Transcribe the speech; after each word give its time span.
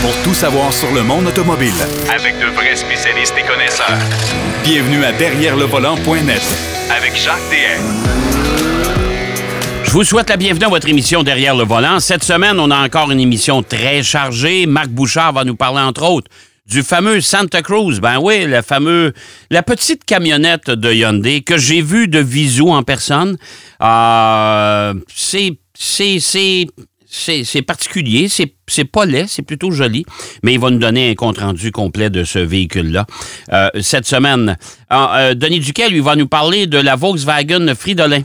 pour 0.00 0.14
tout 0.22 0.34
savoir 0.34 0.72
sur 0.72 0.92
le 0.92 1.02
monde 1.02 1.26
automobile. 1.26 1.72
Avec 2.14 2.38
de 2.38 2.46
vrais 2.46 2.76
spécialistes 2.76 3.34
et 3.38 3.46
connaisseurs. 3.46 3.98
Bienvenue 4.62 5.04
à 5.04 5.12
Derrière 5.12 5.56
le 5.56 5.64
volant.net 5.64 6.42
Avec 6.90 7.16
Jacques 7.16 7.38
DM. 7.50 7.82
Je 9.84 9.90
vous 9.90 10.04
souhaite 10.04 10.28
la 10.28 10.36
bienvenue 10.36 10.66
à 10.66 10.68
votre 10.68 10.88
émission 10.88 11.22
Derrière 11.22 11.56
le 11.56 11.64
volant. 11.64 11.98
Cette 12.00 12.22
semaine, 12.22 12.60
on 12.60 12.70
a 12.70 12.84
encore 12.84 13.10
une 13.10 13.20
émission 13.20 13.62
très 13.62 14.02
chargée. 14.02 14.66
Marc 14.66 14.88
Bouchard 14.88 15.32
va 15.32 15.44
nous 15.44 15.56
parler, 15.56 15.80
entre 15.80 16.04
autres, 16.04 16.30
du 16.66 16.82
fameux 16.82 17.20
Santa 17.20 17.62
Cruz. 17.62 18.00
Ben 18.00 18.18
oui, 18.20 18.44
le 18.44 18.62
fameux, 18.62 19.14
la 19.50 19.62
petite 19.62 20.04
camionnette 20.04 20.70
de 20.70 20.92
Hyundai 20.92 21.40
que 21.42 21.56
j'ai 21.56 21.80
vue 21.80 22.08
de 22.08 22.18
visu 22.18 22.62
en 22.62 22.82
personne. 22.82 23.36
Euh, 23.82 24.94
c'est, 25.14 25.58
c'est, 25.74 26.18
c'est, 26.20 26.66
c'est, 27.10 27.62
particulier, 27.62 28.28
c'est, 28.28 28.84
pas 28.84 29.06
laid, 29.06 29.26
c'est 29.28 29.42
plutôt 29.42 29.70
joli, 29.70 30.04
mais 30.42 30.54
il 30.54 30.60
va 30.60 30.70
nous 30.70 30.78
donner 30.78 31.10
un 31.10 31.14
compte-rendu 31.14 31.72
complet 31.72 32.10
de 32.10 32.22
ce 32.22 32.38
véhicule-là. 32.38 33.06
Euh, 33.52 33.68
cette 33.80 34.06
semaine, 34.06 34.58
euh, 34.92 35.34
Denis 35.34 35.60
Duquet, 35.60 35.88
lui, 35.88 36.00
va 36.00 36.16
nous 36.16 36.28
parler 36.28 36.66
de 36.66 36.78
la 36.78 36.96
Volkswagen 36.96 37.74
Fridolin. 37.74 38.22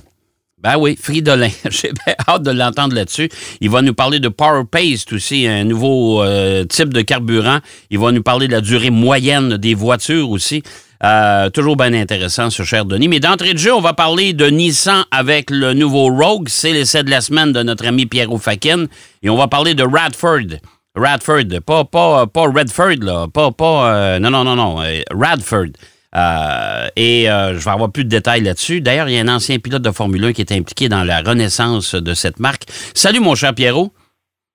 Ben 0.62 0.78
oui, 0.78 0.98
Fridolin. 1.02 1.50
J'ai 1.70 1.92
hâte 2.28 2.44
de 2.44 2.52
l'entendre 2.52 2.96
là-dessus. 2.96 3.30
Il 3.60 3.70
va 3.70 3.82
nous 3.82 3.94
parler 3.94 4.20
de 4.20 4.30
Power 4.30 4.64
Paste 4.70 5.12
aussi, 5.14 5.46
un 5.48 5.66
nouveau 5.66 6.24
euh, 6.24 6.64
type 6.66 6.94
de 6.94 7.02
carburant. 7.02 7.60
Il 7.90 8.00
va 8.00 8.12
nous 8.12 8.24
parler 8.24 8.48
de 8.48 8.54
la 8.54 8.62
durée 8.62 8.90
moyenne 8.90 9.58
des 9.58 9.76
voitures 9.76 10.30
aussi. 10.30 10.64
Euh, 11.04 11.50
toujours 11.50 11.76
bien 11.76 11.94
intéressant, 11.94 12.50
ce 12.50 12.64
cher 12.64 12.86
Denis. 12.86 13.10
Mais 13.10 13.20
d'entrée 13.20 13.54
de 13.54 13.58
jeu, 13.58 13.74
on 13.74 13.82
va 13.82 13.94
parler 13.94 14.32
de 14.34 14.46
Nissan 14.48 15.04
avec 15.12 15.50
le 15.50 15.74
nouveau 15.74 16.08
Rogue. 16.08 16.48
C'est 16.48 16.72
l'essai 16.72 17.04
de 17.04 17.10
la 17.10 17.20
semaine 17.20 17.52
de 17.52 17.62
notre 17.62 17.86
ami 17.86 18.06
Pierrot 18.06 18.38
Fakin. 18.38 18.86
Et 19.22 19.30
on 19.30 19.36
va 19.36 19.48
parler 19.48 19.74
de 19.74 19.84
Radford. 19.84 20.60
Radford, 20.96 21.60
pas, 21.66 21.84
pas, 21.86 22.28
pas 22.28 22.44
Redford, 22.44 23.02
là. 23.02 23.28
Pas, 23.34 23.52
pas, 23.52 23.94
euh, 23.94 24.20
non, 24.20 24.30
non, 24.30 24.44
non, 24.44 24.56
non. 24.56 24.82
euh, 24.82 25.02
Radford. 25.12 25.70
Euh, 26.16 26.88
et 26.96 27.30
euh, 27.30 27.60
je 27.60 27.66
vais 27.66 27.72
avoir 27.72 27.92
plus 27.92 28.06
de 28.06 28.10
détails 28.10 28.42
là-dessus. 28.42 28.80
D'ailleurs, 28.80 29.10
il 29.10 29.16
y 29.16 29.18
a 29.18 29.22
un 29.22 29.28
ancien 29.28 29.58
pilote 29.58 29.82
de 29.82 29.92
Formule 29.92 30.24
1 30.26 30.34
qui 30.34 30.42
est 30.42 30.52
impliqué 30.52 30.88
dans 30.90 31.04
la 31.04 31.22
renaissance 31.22 31.96
de 31.96 32.14
cette 32.14 32.40
marque. 32.40 32.64
Salut, 32.94 33.20
mon 33.20 33.36
cher 33.36 33.54
Pierrot. 33.56 33.92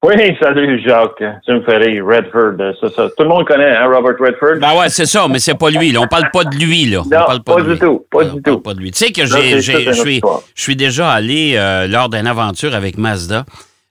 Oui, 0.05 0.15
salut 0.41 0.81
Jacques. 0.87 1.25
Tu 1.45 1.53
me 1.53 1.61
fais 1.63 1.77
rire. 1.77 2.05
Redford, 2.07 2.53
ça, 2.81 2.89
ça. 2.95 3.09
Tout 3.17 3.25
le 3.25 3.29
monde 3.29 3.45
connaît, 3.47 3.75
hein, 3.77 3.87
Robert 3.93 4.15
Redford? 4.21 4.61
Ben 4.61 4.79
ouais, 4.79 4.89
c'est 4.91 5.07
ça, 5.07 5.27
mais 5.29 5.41
c'est 5.41 5.59
pas 5.59 5.71
lui. 5.71 5.91
Là. 5.91 6.01
On 6.03 6.07
parle 6.07 6.31
pas 6.33 6.45
de 6.45 6.55
lui, 6.57 6.85
là. 6.85 7.01
On 7.01 7.05
Non, 7.05 7.25
parle 7.27 7.43
pas 7.43 7.57
de 7.57 7.63
du 7.63 7.71
lui. 7.71 7.79
tout, 7.81 8.07
pas 8.09 8.25
du 8.25 8.41
tout. 8.41 8.61
pas 8.61 8.75
de 8.75 8.79
lui. 8.81 8.93
Tu 8.93 9.05
sais 9.07 9.11
que 9.13 9.27
j'ai, 9.27 9.61
c'est- 9.61 9.73
c'est 9.73 9.85
je 9.87 9.93
suis, 9.93 10.21
je 10.55 10.63
suis 10.63 10.77
déjà 10.77 11.11
allé 11.11 11.55
euh, 11.57 11.89
lors 11.89 12.09
d'une 12.09 12.29
aventure 12.29 12.77
avec 12.77 12.97
Mazda. 12.97 13.45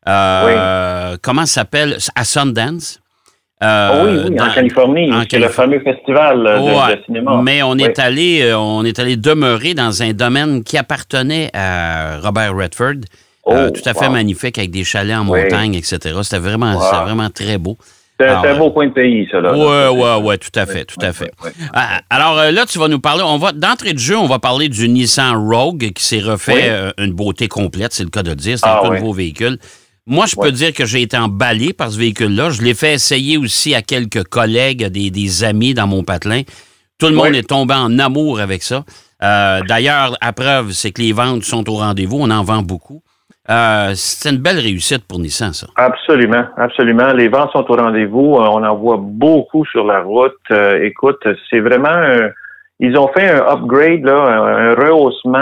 Euh, 0.07 1.17
Comment 1.21 1.45
ça 1.45 1.61
s'appelle? 1.61 1.97
À 2.15 2.23
Sundance. 2.23 3.01
Euh, 3.61 3.65
Ah 3.91 4.01
oui, 4.05 4.29
oui, 4.29 4.39
en 4.39 4.49
Californie. 4.53 5.11
C'est 5.29 5.39
le 5.39 5.49
fameux 5.49 5.81
festival 5.81 6.45
euh, 6.47 6.95
de, 6.95 7.03
cinéma. 7.05 7.41
Mais 7.43 7.63
on 7.63 7.71
Oui. 7.71 7.83
est 7.83 7.99
allé, 7.99 8.43
euh, 8.43 8.57
on 8.57 8.85
est 8.85 8.97
allé 8.99 9.17
demeurer 9.17 9.73
dans 9.73 10.01
un 10.03 10.13
domaine 10.13 10.63
qui 10.63 10.77
appartenait 10.77 11.49
à 11.53 12.19
Robert 12.23 12.55
Redford. 12.55 13.01
Euh, 13.49 13.67
Oh, 13.67 13.71
tout 13.71 13.87
à 13.89 13.93
fait 13.93 14.07
wow. 14.07 14.11
magnifique 14.11 14.57
avec 14.57 14.71
des 14.71 14.83
chalets 14.83 15.17
en 15.17 15.27
Oui. 15.27 15.41
montagne, 15.43 15.73
etc. 15.75 15.97
C'était 16.23 16.39
vraiment, 16.39 16.73
Wow. 16.75 17.03
vraiment 17.05 17.29
très 17.29 17.57
beau. 17.57 17.77
C'est 18.19 18.25
Ah, 18.27 18.39
un 18.39 18.41
ouais. 18.53 18.57
beau 18.57 18.71
coin 18.71 18.87
de 18.87 18.93
pays, 18.93 19.27
ça. 19.31 19.39
Là, 19.39 19.53
Ouais, 19.55 19.65
là. 19.65 19.93
ouais, 19.93 20.25
ouais, 20.25 20.37
tout 20.39 20.49
à 20.55 20.65
fait, 20.65 20.79
Oui, 20.79 20.85
tout 20.87 21.05
à 21.05 21.13
fait. 21.13 21.31
oui, 21.43 21.49
oui. 21.59 21.65
Ah, 21.73 22.01
alors 22.09 22.37
euh, 22.39 22.51
là, 22.51 22.65
tu 22.65 22.79
vas 22.79 22.87
nous 22.87 22.99
parler, 22.99 23.23
on 23.23 23.37
va 23.37 23.51
d'entrée 23.51 23.93
de 23.93 23.99
jeu, 23.99 24.17
on 24.17 24.25
va 24.27 24.39
parler 24.39 24.69
du 24.69 24.89
Nissan 24.89 25.35
Rogue 25.35 25.91
qui 25.93 26.03
s'est 26.03 26.19
refait 26.19 26.67
euh, 26.69 26.91
une 26.97 27.13
beauté 27.13 27.47
complète, 27.47 27.93
c'est 27.93 28.03
le 28.03 28.09
cas 28.09 28.23
de 28.23 28.29
le 28.31 28.35
dire, 28.35 28.57
c'est 28.57 28.65
Ah, 28.67 28.81
un 28.83 28.87
tout 28.87 28.93
nouveau 28.93 29.13
véhicule. 29.13 29.59
Moi, 30.07 30.25
je 30.25 30.35
peux 30.35 30.51
dire 30.51 30.73
que 30.73 30.85
j'ai 30.85 31.01
été 31.03 31.15
emballé 31.17 31.73
par 31.73 31.91
ce 31.91 31.97
véhicule-là. 31.97 32.49
Je 32.49 32.61
l'ai 32.61 32.73
fait 32.73 32.93
essayer 32.93 33.37
aussi 33.37 33.75
à 33.75 33.81
quelques 33.81 34.23
collègues, 34.23 34.83
à 34.85 34.89
des, 34.89 35.11
des 35.11 35.43
amis 35.43 35.73
dans 35.73 35.85
mon 35.85 36.03
patelin. 36.03 36.41
Tout 36.97 37.07
le 37.07 37.13
monde 37.13 37.35
est 37.35 37.47
tombé 37.47 37.73
en 37.75 37.99
amour 37.99 38.39
avec 38.39 38.63
ça. 38.63 38.83
Euh, 39.21 39.61
D'ailleurs, 39.67 40.17
à 40.21 40.31
preuve, 40.33 40.71
c'est 40.71 40.91
que 40.91 41.01
les 41.01 41.11
ventes 41.11 41.43
sont 41.43 41.69
au 41.69 41.75
rendez-vous. 41.75 42.17
On 42.19 42.29
en 42.31 42.41
vend 42.43 42.61
beaucoup. 42.63 43.01
Euh, 43.49 43.91
c'est 43.95 44.29
une 44.29 44.41
belle 44.41 44.57
réussite 44.57 45.07
pour 45.07 45.19
Nissan, 45.19 45.53
ça. 45.53 45.67
Absolument, 45.77 46.45
absolument. 46.57 47.13
Les 47.13 47.29
ventes 47.29 47.51
sont 47.53 47.69
au 47.69 47.75
rendez-vous. 47.75 48.35
Euh, 48.35 48.49
On 48.51 48.63
en 48.63 48.75
voit 48.75 48.97
beaucoup 48.99 49.65
sur 49.65 49.85
la 49.85 50.01
route. 50.01 50.35
Euh, 50.51 50.83
écoute, 50.83 51.25
c'est 51.49 51.59
vraiment 51.59 52.29
ils 52.79 52.95
ont 52.95 53.07
fait 53.07 53.27
un 53.27 53.43
upgrade, 53.51 54.03
là, 54.03 54.21
un, 54.21 54.75
rehaussement 54.75 55.39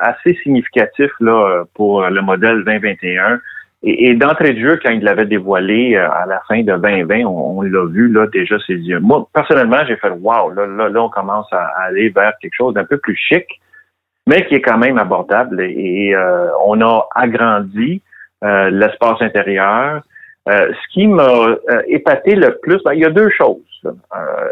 assez 0.00 0.38
significatif 0.44 1.10
là 1.18 1.64
pour 1.74 2.02
le 2.02 2.20
modèle 2.22 2.62
2021. 2.64 3.40
Et, 3.82 4.14
d'entrée 4.14 4.52
de 4.52 4.60
jeu, 4.60 4.78
quand 4.80 4.90
ils 4.90 5.02
l'avaient 5.02 5.26
dévoilé 5.26 5.96
à 5.96 6.26
la 6.28 6.40
fin 6.46 6.62
de 6.62 6.76
2020, 6.76 7.24
on, 7.24 7.62
l'a 7.62 7.86
vu 7.86 8.12
là 8.12 8.26
déjà 8.32 8.56
ses 8.66 8.74
yeux. 8.74 9.00
Moi, 9.00 9.26
personnellement, 9.32 9.78
j'ai 9.88 9.96
fait 9.96 10.10
wow, 10.10 10.50
là, 10.50 10.66
là, 10.66 10.88
là, 10.90 11.02
on 11.02 11.08
commence 11.08 11.52
à 11.52 11.64
aller 11.86 12.10
vers 12.10 12.34
quelque 12.40 12.54
chose 12.56 12.74
d'un 12.74 12.84
peu 12.84 12.98
plus 12.98 13.16
chic, 13.16 13.46
mais 14.26 14.46
qui 14.46 14.54
est 14.54 14.60
quand 14.60 14.78
même 14.78 14.98
abordable. 14.98 15.60
Et 15.62 16.14
euh, 16.14 16.46
on 16.64 16.80
a 16.80 17.08
agrandi 17.14 18.02
euh, 18.44 18.70
l'espace 18.70 19.20
intérieur. 19.22 20.02
Euh, 20.48 20.72
ce 20.72 20.92
qui 20.94 21.06
m'a 21.06 21.28
euh, 21.28 21.56
épaté 21.88 22.34
le 22.34 22.56
plus, 22.62 22.82
ben, 22.84 22.94
il 22.94 23.00
y 23.00 23.04
a 23.04 23.10
deux 23.10 23.28
choses. 23.30 23.58
Euh, 23.84 23.90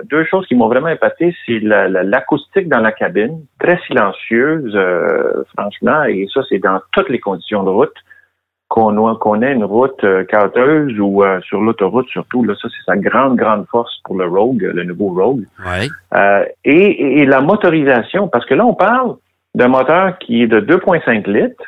deux 0.05 0.25
choses 0.25 0.47
qui 0.47 0.55
m'ont 0.55 0.69
vraiment 0.69 0.89
épaté, 0.89 1.34
c'est 1.47 1.61
la- 1.61 1.89
la- 1.89 2.03
l'acoustique 2.03 2.69
dans 2.69 2.81
la 2.81 2.93
cabine, 2.93 3.41
très 3.59 3.79
silencieuse, 3.87 4.73
euh, 4.75 5.45
franchement, 5.56 6.05
et 6.05 6.27
ça, 6.33 6.41
c'est 6.49 6.59
dans 6.59 6.81
toutes 6.93 7.09
les 7.09 7.19
conditions 7.21 7.62
de 7.62 7.71
route. 7.71 7.95
Qu'on 8.71 9.15
qu'on 9.15 9.41
ait 9.41 9.55
une 9.55 9.65
route 9.65 10.05
caoteuse 10.29 11.00
ou 11.00 11.25
euh, 11.25 11.41
sur 11.41 11.59
l'autoroute 11.62 12.06
surtout, 12.09 12.45
là, 12.45 12.53
ça, 12.61 12.69
c'est 12.69 12.85
sa 12.93 12.99
grande, 12.99 13.37
grande 13.37 13.65
force 13.71 13.99
pour 14.05 14.19
le 14.19 14.27
Rogue, 14.27 14.61
le 14.61 14.85
nouveau 14.85 15.09
Rogue. 15.09 15.45
Ouais. 15.67 15.89
Euh, 16.15 16.45
et, 16.67 17.21
et 17.21 17.25
la 17.25 17.41
motorisation, 17.41 18.29
parce 18.29 18.45
que 18.45 18.55
là, 18.55 18.67
on 18.67 18.75
parle 18.75 19.17
d'un 19.58 19.69
moteur 19.69 20.16
qui 20.19 20.42
est 20.42 20.46
de 20.46 20.60
2,5 20.60 21.28
litres, 21.28 21.64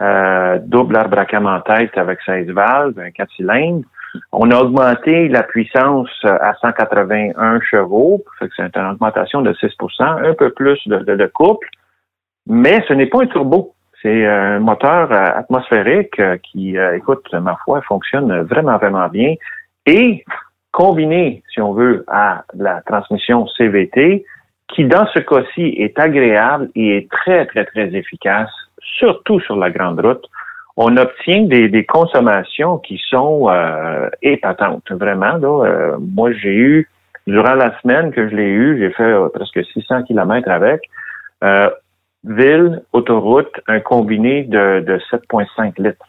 euh, 0.00 0.58
double 0.62 0.96
arbre 0.96 1.18
à 1.18 1.26
cam 1.26 1.46
en 1.46 1.60
tête 1.60 1.98
avec 1.98 2.20
16 2.24 2.46
valves, 2.50 2.98
un 2.98 3.10
4 3.10 3.28
cylindres. 3.34 3.84
On 4.32 4.50
a 4.52 4.56
augmenté 4.56 5.28
la 5.28 5.42
puissance 5.42 6.08
à 6.24 6.54
181 6.60 7.60
chevaux, 7.60 8.24
c'est 8.56 8.76
une 8.76 8.86
augmentation 8.92 9.42
de 9.42 9.52
6% 9.52 10.28
un 10.30 10.34
peu 10.34 10.50
plus 10.50 10.80
de, 10.86 10.98
de- 10.98 11.16
de 11.16 11.26
couple, 11.26 11.68
mais 12.46 12.82
ce 12.86 12.92
n'est 12.94 13.06
pas 13.06 13.22
un 13.22 13.26
turbo. 13.26 13.74
C'est 14.00 14.24
un 14.26 14.60
moteur 14.60 15.10
euh, 15.10 15.24
atmosphérique 15.42 16.20
euh, 16.20 16.36
qui, 16.38 16.78
euh, 16.78 16.96
écoute, 16.96 17.26
ma 17.34 17.56
foi, 17.64 17.82
fonctionne 17.82 18.42
vraiment, 18.42 18.76
vraiment 18.78 19.08
bien. 19.08 19.34
Et 19.86 20.24
combiné, 20.70 21.42
si 21.52 21.60
on 21.60 21.72
veut, 21.72 22.04
à 22.06 22.44
la 22.56 22.80
transmission 22.82 23.48
CVT, 23.48 24.24
qui 24.68 24.84
dans 24.84 25.06
ce 25.14 25.18
cas-ci 25.20 25.74
est 25.78 25.98
agréable 25.98 26.68
et 26.74 26.98
est 26.98 27.10
très, 27.10 27.46
très, 27.46 27.64
très 27.64 27.88
efficace, 27.94 28.50
surtout 28.98 29.40
sur 29.40 29.56
la 29.56 29.70
grande 29.70 30.00
route, 30.00 30.24
on 30.76 30.96
obtient 30.96 31.42
des, 31.42 31.68
des 31.68 31.84
consommations 31.84 32.78
qui 32.78 33.00
sont 33.10 33.48
euh, 33.50 34.08
épatantes, 34.22 34.90
vraiment. 34.92 35.36
Là, 35.36 35.48
Euh, 35.66 35.96
moi, 35.98 36.32
j'ai 36.32 36.54
eu, 36.54 36.88
durant 37.26 37.54
la 37.54 37.76
semaine 37.80 38.12
que 38.12 38.28
je 38.28 38.34
l'ai 38.36 38.48
eu, 38.48 38.78
j'ai 38.78 38.90
fait 38.92 39.02
euh, 39.02 39.28
presque 39.28 39.64
600 39.64 40.04
kilomètres 40.04 40.50
avec. 40.50 40.82
Euh, 41.42 41.70
ville, 42.24 42.82
autoroute, 42.92 43.52
un 43.68 43.80
combiné 43.80 44.42
de, 44.44 44.80
de 44.80 44.98
7,5 45.10 45.80
litres. 45.82 46.04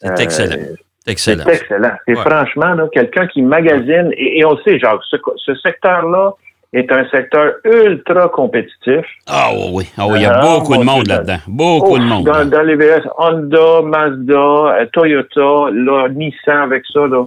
C'est 0.00 0.10
Euh, 0.10 0.16
excellent. 0.16 0.56
C'est 1.04 1.12
excellent. 1.12 1.44
c'est 1.46 1.54
excellent. 1.62 1.96
Et 2.06 2.14
Ouais. 2.14 2.20
franchement, 2.22 2.74
là, 2.74 2.86
quelqu'un 2.92 3.26
qui 3.26 3.42
magasine, 3.42 4.10
et, 4.16 4.38
et 4.38 4.44
on 4.44 4.56
sait, 4.58 4.78
Jacques, 4.78 5.00
ce, 5.10 5.16
ce 5.36 5.54
secteur-là 5.56 6.32
est 6.72 6.90
un 6.92 7.08
secteur 7.10 7.52
ultra 7.64 8.28
compétitif. 8.28 9.04
Ah 9.26 9.50
oui, 9.54 9.64
oui. 9.72 9.84
Ah 9.96 10.06
oui, 10.06 10.18
il 10.18 10.22
y 10.22 10.26
a 10.26 10.38
Ah, 10.38 10.40
beaucoup 10.58 10.74
de 10.76 10.78
mon 10.84 10.96
monde 10.96 11.06
là-dedans. 11.06 11.38
Beaucoup 11.46 11.94
Oh, 11.94 11.98
de 11.98 12.04
monde. 12.04 12.24
Dans, 12.26 12.44
dans 12.48 12.62
les 12.62 12.76
VS, 12.76 13.02
Honda, 13.16 13.82
Mazda, 13.82 14.34
euh, 14.34 14.86
Toyota, 14.92 15.70
là, 15.72 16.08
Nissan 16.10 16.58
avec 16.64 16.82
ça, 16.92 17.00
là, 17.06 17.24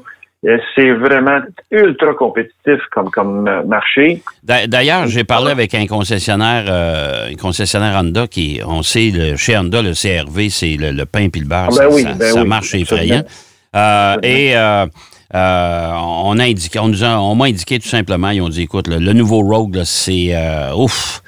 euh, 0.48 0.58
c'est 0.76 0.92
vraiment 0.92 1.40
ultra 1.72 2.14
compétitif 2.14 2.80
comme, 2.92 3.10
comme 3.12 3.48
euh, 3.48 3.64
marché. 3.64 4.22
D'a- 4.44 4.68
D'ailleurs, 4.68 5.08
j'ai 5.08 5.24
parlé 5.24 5.52
avec 5.52 5.74
un 5.76 5.86
concessionnaire, 5.88 6.66
euh, 6.68 7.30
un 7.32 7.36
concessionnaire 7.36 7.96
Honda 8.00 8.28
qui, 8.28 8.60
on 8.68 8.82
sait, 8.84 9.12
le- 9.14 9.38
chez 9.38 9.58
Honda, 9.58 9.82
le 9.82 9.94
CRV, 9.94 10.50
c'est 10.50 10.78
le, 10.80 10.92
le 10.92 11.06
pain 11.06 11.30
puis 11.30 11.42
le 11.42 11.48
beurre. 11.48 11.70
Ah, 11.72 11.76
ben 11.76 11.76
ça, 11.76 11.90
oui, 11.90 12.04
ben 12.06 12.22
ça 12.28 12.42
oui, 12.44 12.48
marche 12.48 12.74
effrayant. 12.76 13.24
Euh, 13.76 14.16
et 14.24 14.56
euh, 14.56 14.86
euh, 15.34 15.92
on 16.26 16.38
a 16.40 16.44
indiqué, 16.44 16.80
on 16.80 16.88
nous 16.88 17.04
a, 17.04 17.18
on 17.20 17.36
m'a 17.36 17.46
indiqué 17.46 17.80
tout 17.80 17.88
simplement, 17.88 18.30
ils 18.30 18.42
ont 18.42 18.50
dit, 18.50 18.64
écoute, 18.64 18.88
le, 18.88 18.98
le 18.98 19.14
nouveau 19.14 19.42
Rogue, 19.42 19.80
c'est 19.84 20.30
euh, 20.36 20.74
ouf. 20.76 21.22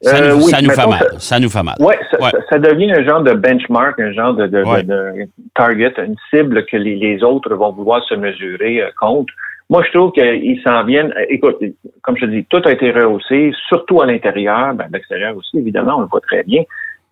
Ça, 0.00 0.16
Euh, 0.16 0.30
nous, 0.30 0.44
oui, 0.44 0.50
ça 0.52 0.62
nous 0.62 0.70
fait 0.70 0.86
mal. 0.86 1.08
ça- 1.18 1.40
nous 1.40 1.48
fait 1.48 1.62
mal. 1.64 1.74
Ouais, 1.80 1.98
ça, 2.12 2.20
Ouais. 2.22 2.30
ça- 2.48 2.58
devient 2.60 2.92
un 2.92 3.04
genre 3.04 3.20
de 3.22 3.32
benchmark, 3.32 3.98
un 3.98 4.12
genre 4.12 4.32
de, 4.34 4.46
de, 4.46 4.58
de- 4.58 4.64
Ouais. 4.64 4.82
de 4.84 5.28
target, 5.56 5.92
une 5.98 6.14
cible 6.30 6.64
que 6.66 6.76
les, 6.76 6.94
les 6.94 7.24
autres 7.24 7.52
vont 7.56 7.72
vouloir 7.72 8.04
se 8.04 8.14
mesurer 8.14 8.80
contre. 9.00 9.34
Moi, 9.70 9.82
je 9.86 9.98
trouve 9.98 10.12
qu'ils 10.12 10.60
s'en 10.62 10.84
viennent. 10.84 11.12
Écoute, 11.28 11.56
comme 12.02 12.16
je 12.16 12.26
te 12.26 12.30
dis, 12.30 12.44
tout 12.48 12.62
a 12.64 12.70
été 12.72 12.92
rehaussé, 12.92 13.52
surtout 13.68 14.00
à 14.00 14.06
l'intérieur. 14.06 14.72
Ben, 14.74 14.86
l'extérieur 14.92 15.36
aussi, 15.36 15.58
évidemment, 15.58 15.96
on 15.98 16.00
le 16.02 16.06
voit 16.06 16.20
très 16.20 16.44
bien. 16.44 16.62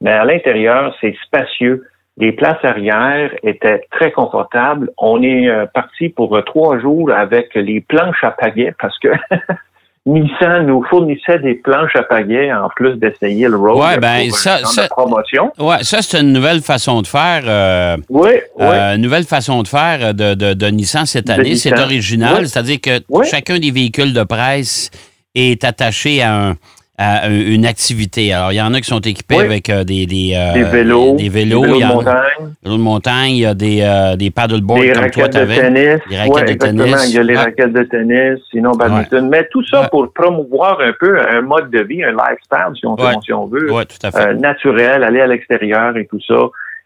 Mais 0.00 0.12
à 0.12 0.24
l'intérieur, 0.24 0.94
c'est 1.00 1.14
spacieux. 1.26 1.84
Les 2.18 2.32
places 2.32 2.64
arrière 2.64 3.30
étaient 3.42 3.82
très 3.90 4.10
confortables. 4.10 4.90
On 4.96 5.22
est 5.22 5.48
euh, 5.48 5.66
parti 5.66 6.08
pour 6.08 6.34
euh, 6.34 6.40
trois 6.42 6.78
jours 6.80 7.10
avec 7.12 7.54
les 7.54 7.80
planches 7.82 8.22
à 8.24 8.30
pagaie 8.30 8.74
parce 8.80 8.98
que 8.98 9.08
Nissan 10.06 10.66
nous 10.66 10.84
fournissait 10.84 11.40
des 11.40 11.54
planches 11.56 11.96
à 11.96 12.04
pagaie 12.04 12.52
en 12.52 12.68
plus 12.74 12.94
d'essayer 12.94 13.48
le 13.48 13.56
Rogue 13.56 13.80
Ouais, 13.80 13.98
ben, 13.98 14.28
pour 14.28 14.38
ça- 14.38 14.58
ça- 14.64 14.84
de 14.84 14.88
promotion. 14.88 15.52
Ouais, 15.58 15.82
ça, 15.82 16.00
c'est 16.00 16.20
une 16.20 16.32
nouvelle 16.32 16.60
façon 16.62 17.02
de 17.02 17.06
faire. 17.08 17.42
euh, 17.44 17.96
Oui, 18.08 18.30
oui. 18.30 18.64
euh, 18.64 18.96
nouvelle 18.98 19.24
façon 19.24 19.62
de 19.62 19.68
faire 19.68 20.14
de, 20.14 20.34
de, 20.34 20.54
de 20.54 20.66
Nissan 20.68 21.06
cette 21.06 21.28
année. 21.28 21.56
C'est 21.56 21.76
original, 21.78 22.36
Oui. 22.42 22.48
c'est-à-dire 22.48 22.80
que 22.80 23.00
Oui. 23.08 23.26
chacun 23.28 23.58
des 23.58 23.72
véhicules 23.72 24.14
de 24.14 24.22
presse 24.22 24.90
est 25.34 25.64
attaché 25.64 26.22
à, 26.22 26.34
un- 26.34 26.54
à 26.98 27.26
un- 27.26 27.30
une 27.30 27.66
activité. 27.66 28.32
Alors, 28.32 28.52
il 28.52 28.56
y 28.56 28.60
en 28.62 28.72
a 28.72 28.80
qui 28.80 28.86
sont 28.88 29.00
équipés 29.00 29.36
Oui. 29.38 29.44
avec 29.44 29.68
euh, 29.70 29.84
des, 29.84 30.06
des, 30.06 30.32
euh, 30.34 30.52
des 30.54 30.62
vélos, 30.64 31.14
des 31.16 31.28
vélos, 31.28 31.62
des 31.66 31.68
il 31.72 31.76
y 31.76 31.80
de 31.80 31.84
en 31.84 31.94
montagne, 31.96 32.22
vélos 32.64 32.76
de 32.76 32.82
montagne, 32.82 33.30
il 33.32 33.38
y 33.40 33.46
a 33.46 33.54
des, 33.54 33.80
euh, 33.82 34.16
des 34.16 34.30
paddleboards 34.30 34.80
des 34.80 34.92
comme 34.92 35.10
toi, 35.10 35.24
raquettes 35.24 35.48
de 35.48 35.54
tennis. 35.54 36.00
Des 36.08 36.16
raquettes 36.16 36.34
Ouais, 36.34 36.44
de 36.44 36.50
exactement. 36.52 36.84
tennis. 36.84 37.08
Il 37.10 37.14
y 37.14 37.18
a 37.18 37.22
les 37.22 37.34
Ouais. 37.34 37.40
raquettes 37.40 37.72
de 37.72 37.82
tennis, 37.82 38.38
sinon 38.50 38.72
badminton. 38.72 39.28
Mais 39.28 39.46
tout 39.50 39.64
ça 39.66 39.82
Ouais. 39.82 39.88
pour 39.90 40.12
promouvoir 40.12 40.80
un 40.80 40.92
peu 40.98 41.18
un 41.20 41.42
mode 41.42 41.70
de 41.70 41.80
vie, 41.82 42.02
un 42.02 42.12
lifestyle, 42.12 42.72
si 42.78 42.86
on, 42.86 42.96
si 43.22 43.32
on 43.32 43.46
veut. 43.46 43.70
Oui, 43.72 43.82
tout 43.86 44.06
à 44.06 44.10
fait. 44.10 44.28
euh, 44.28 44.34
naturel, 44.34 45.04
aller 45.04 45.20
à 45.20 45.26
l'extérieur 45.26 45.96
et 45.96 46.06
tout 46.06 46.20
ça. 46.26 46.34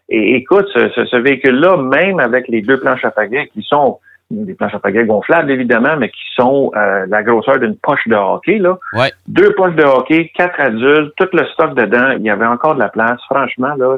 Et 0.09 0.35
écoute, 0.35 0.65
ce, 0.73 0.89
ce- 0.89 1.05
ce 1.05 1.15
véhicule-là, 1.15 1.77
même 1.77 2.19
avec 2.19 2.49
les 2.49 2.61
deux 2.61 2.77
planches 2.79 3.05
à 3.05 3.11
pagaie 3.11 3.49
qui 3.53 3.63
sont 3.63 3.97
des 4.31 4.53
planches 4.53 4.73
à 4.75 4.79
pagaie 4.79 5.05
gonflables, 5.05 5.51
évidemment, 5.51 5.95
mais 5.97 6.09
qui 6.09 6.21
sont 6.35 6.71
euh, 6.75 7.05
la 7.07 7.23
grosseur 7.23 7.59
d'une 7.59 7.75
poche 7.77 8.07
de 8.07 8.15
hockey, 8.15 8.57
là. 8.59 8.77
Ouais. 8.93 9.11
Deux 9.27 9.53
poches 9.55 9.75
de 9.75 9.83
hockey, 9.83 10.31
quatre 10.35 10.59
adultes, 10.59 11.13
tout 11.17 11.27
le 11.33 11.45
stock 11.47 11.75
dedans, 11.75 12.11
il 12.17 12.23
y 12.23 12.29
avait 12.29 12.45
encore 12.45 12.75
de 12.75 12.79
la 12.79 12.89
place. 12.89 13.19
Franchement, 13.29 13.73
là, 13.77 13.97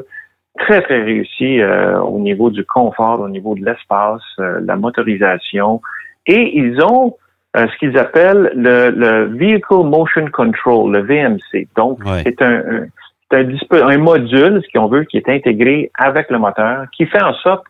très, 0.58 0.82
très 0.82 1.02
réussi 1.02 1.60
euh, 1.60 1.98
au 2.00 2.18
niveau 2.18 2.50
du 2.50 2.64
confort, 2.64 3.20
au 3.20 3.28
niveau 3.28 3.54
de 3.54 3.64
l'espace, 3.64 4.22
euh, 4.40 4.60
la 4.64 4.76
motorisation. 4.76 5.80
Et 6.26 6.58
ils 6.58 6.80
ont 6.82 7.16
euh, 7.56 7.66
ce 7.72 7.78
qu'ils 7.78 7.96
appellent 7.98 8.50
le, 8.54 8.90
le 8.90 9.24
Vehicle 9.36 9.84
Motion 9.84 10.26
Control, 10.32 10.92
le 10.92 11.00
VMC. 11.02 11.68
Donc, 11.76 11.98
Ouais. 12.04 12.22
c'est 12.24 12.40
un, 12.42 12.56
un- 12.56 12.86
un, 13.32 13.88
un 13.88 13.98
module, 13.98 14.62
ce 14.64 14.78
qu'on 14.78 14.86
veut, 14.86 15.02
qui 15.04 15.16
est 15.16 15.28
intégré 15.28 15.90
avec 15.98 16.30
le 16.30 16.38
moteur, 16.38 16.84
qui 16.96 17.04
fait 17.06 17.22
en 17.22 17.32
sorte 17.34 17.64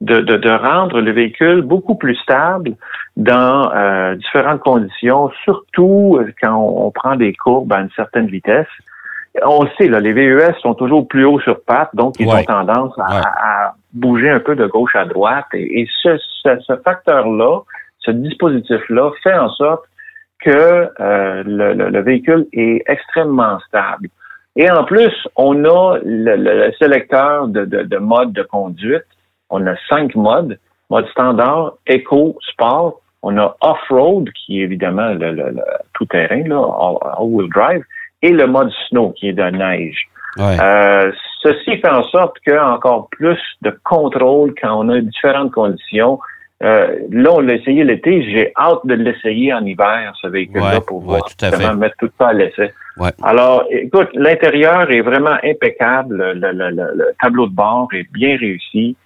de, 0.00 0.20
de, 0.20 0.36
de 0.36 0.50
rendre 0.50 1.00
le 1.00 1.10
véhicule 1.12 1.62
beaucoup 1.62 1.94
plus 1.94 2.16
stable 2.16 2.72
dans 3.16 3.72
euh, 3.74 4.14
différentes 4.16 4.60
conditions, 4.60 5.30
surtout 5.44 6.18
euh, 6.20 6.30
quand 6.42 6.54
on, 6.54 6.86
on 6.86 6.90
prend 6.90 7.16
des 7.16 7.32
courbes 7.32 7.72
à 7.72 7.80
une 7.80 7.90
certaine 7.96 8.26
vitesse. 8.26 8.68
On 9.44 9.64
le 9.64 9.70
sait, 9.76 9.88
là, 9.88 10.00
les 10.00 10.12
VUS 10.12 10.54
sont 10.62 10.74
toujours 10.74 11.06
plus 11.08 11.24
hauts 11.24 11.40
sur 11.40 11.60
pattes, 11.62 11.94
donc 11.94 12.14
ils 12.18 12.26
Ouais. 12.26 12.40
ont 12.40 12.44
tendance 12.44 12.94
à, 12.98 13.16
Ouais. 13.16 13.22
à 13.24 13.74
bouger 13.92 14.30
un 14.30 14.40
peu 14.40 14.54
de 14.56 14.66
gauche 14.66 14.94
à 14.96 15.04
droite. 15.04 15.46
Et, 15.54 15.80
et 15.82 15.88
ce, 16.02 16.16
ce, 16.42 16.58
ce 16.60 16.76
facteur-là, 16.76 17.60
ce 17.98 18.10
dispositif-là, 18.10 19.10
fait 19.22 19.34
en 19.36 19.50
sorte 19.50 19.84
que 20.40 20.50
euh, 21.00 21.42
le, 21.44 21.72
le- 21.74 21.88
le 21.90 22.00
véhicule 22.02 22.46
est 22.52 22.82
extrêmement 22.86 23.58
stable. 23.60 24.08
Et 24.56 24.70
en 24.70 24.84
plus, 24.84 25.12
on 25.36 25.64
a 25.64 25.98
le, 26.04 26.36
le- 26.36 26.66
le 26.66 26.72
sélecteur 26.78 27.48
de, 27.48 27.64
de, 27.64 27.82
de 27.82 27.96
mode 27.98 28.32
de 28.32 28.42
conduite. 28.42 29.04
On 29.50 29.66
a 29.66 29.74
cinq 29.88 30.14
modes. 30.14 30.58
Mode 30.90 31.08
standard, 31.08 31.72
éco, 31.86 32.38
sport. 32.52 33.00
On 33.22 33.36
a 33.38 33.56
off-road, 33.60 34.30
qui 34.34 34.60
est 34.60 34.64
évidemment 34.64 35.08
le, 35.08 35.32
le- 35.32 35.50
le 35.50 35.62
tout-terrain, 35.94 36.42
all- 36.44 36.98
all-wheel 37.18 37.48
drive. 37.50 37.82
Et 38.22 38.30
le 38.30 38.46
mode 38.46 38.70
snow, 38.88 39.10
qui 39.12 39.28
est 39.28 39.32
de 39.32 39.42
neige. 39.42 39.98
Ouais. 40.38 40.56
Euh, 40.60 41.10
ceci 41.42 41.78
fait 41.78 41.88
en 41.88 42.02
sorte 42.04 42.38
qu'il 42.40 42.52
y 42.52 42.56
a 42.56 42.70
encore 42.70 43.08
plus 43.10 43.38
de 43.62 43.76
contrôle 43.84 44.54
quand 44.60 44.78
on 44.84 44.88
a 44.90 45.00
différentes 45.00 45.52
conditions. 45.52 46.18
Euh, 46.62 46.98
là, 47.10 47.30
on 47.32 47.40
l'a 47.40 47.54
essayé 47.54 47.84
l'été. 47.84 48.22
J'ai 48.30 48.52
hâte 48.56 48.80
de 48.84 48.94
l'essayer 48.94 49.52
en 49.52 49.64
hiver, 49.64 50.14
ce 50.22 50.28
véhicule-là, 50.28 50.74
Ouais, 50.76 50.80
pour 50.86 50.98
ouais, 51.00 51.04
voir 51.18 51.24
tout 51.24 51.44
à 51.44 51.74
mettre 51.74 51.96
tout 51.98 52.10
ça 52.18 52.28
à 52.28 52.32
l'essai. 52.32 52.72
Ouais. 52.96 53.10
Alors, 53.22 53.64
écoute, 53.70 54.08
l'intérieur 54.14 54.90
est 54.90 55.02
vraiment 55.02 55.36
impeccable. 55.44 56.16
Le, 56.34 56.52
le- 56.52 56.70
le- 56.70 56.92
le 56.94 57.06
tableau 57.20 57.46
de 57.46 57.54
bord 57.54 57.88
est 57.92 58.10
bien 58.12 58.36
réussi. 58.38 58.96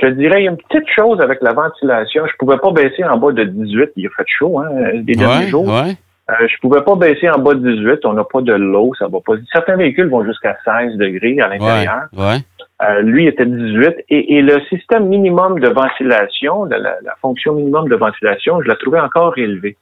Je 0.00 0.06
te 0.06 0.12
dirais, 0.12 0.42
il 0.42 0.44
y 0.44 0.48
a 0.48 0.50
une 0.50 0.56
petite 0.56 0.88
chose 0.94 1.20
avec 1.20 1.40
la 1.42 1.52
ventilation. 1.52 2.24
Je 2.26 2.36
pouvais 2.38 2.58
pas 2.58 2.70
baisser 2.72 3.02
en 3.04 3.16
bas 3.16 3.32
de 3.32 3.44
18. 3.44 3.90
Il 3.96 4.06
a 4.06 4.10
fait 4.16 4.24
chaud, 4.26 4.58
hein, 4.60 4.68
les 4.92 5.14
derniers 5.14 5.44
Ouais, 5.44 5.50
jours. 5.50 5.66
ouais. 5.68 5.94
Euh, 6.28 6.46
je 6.48 6.56
pouvais 6.60 6.82
pas 6.82 6.96
baisser 6.96 7.30
en 7.30 7.38
bas 7.38 7.54
de 7.54 7.60
18. 7.72 8.04
On 8.04 8.12
n'a 8.14 8.24
pas 8.24 8.40
de 8.42 8.52
l'eau, 8.52 8.92
ça 8.98 9.06
va 9.06 9.18
pas. 9.24 9.34
Certains 9.52 9.76
véhicules 9.76 10.08
vont 10.08 10.24
jusqu'à 10.24 10.56
16 10.64 10.96
degrés 10.96 11.38
à 11.40 11.48
l'intérieur. 11.48 12.02
ouais. 12.16 12.38
Euh, 12.82 13.00
lui 13.00 13.26
était 13.26 13.46
18. 13.46 14.04
Et, 14.10 14.36
et 14.36 14.42
le 14.42 14.60
système 14.68 15.06
minimum 15.06 15.60
de 15.60 15.68
ventilation, 15.68 16.64
la, 16.66 16.76
la- 16.78 16.96
la 17.02 17.14
fonction 17.22 17.54
minimum 17.54 17.88
de 17.88 17.96
ventilation, 17.96 18.60
je 18.60 18.68
la 18.68 18.76
trouvais 18.76 19.00
encore 19.00 19.38
élevée. 19.38 19.78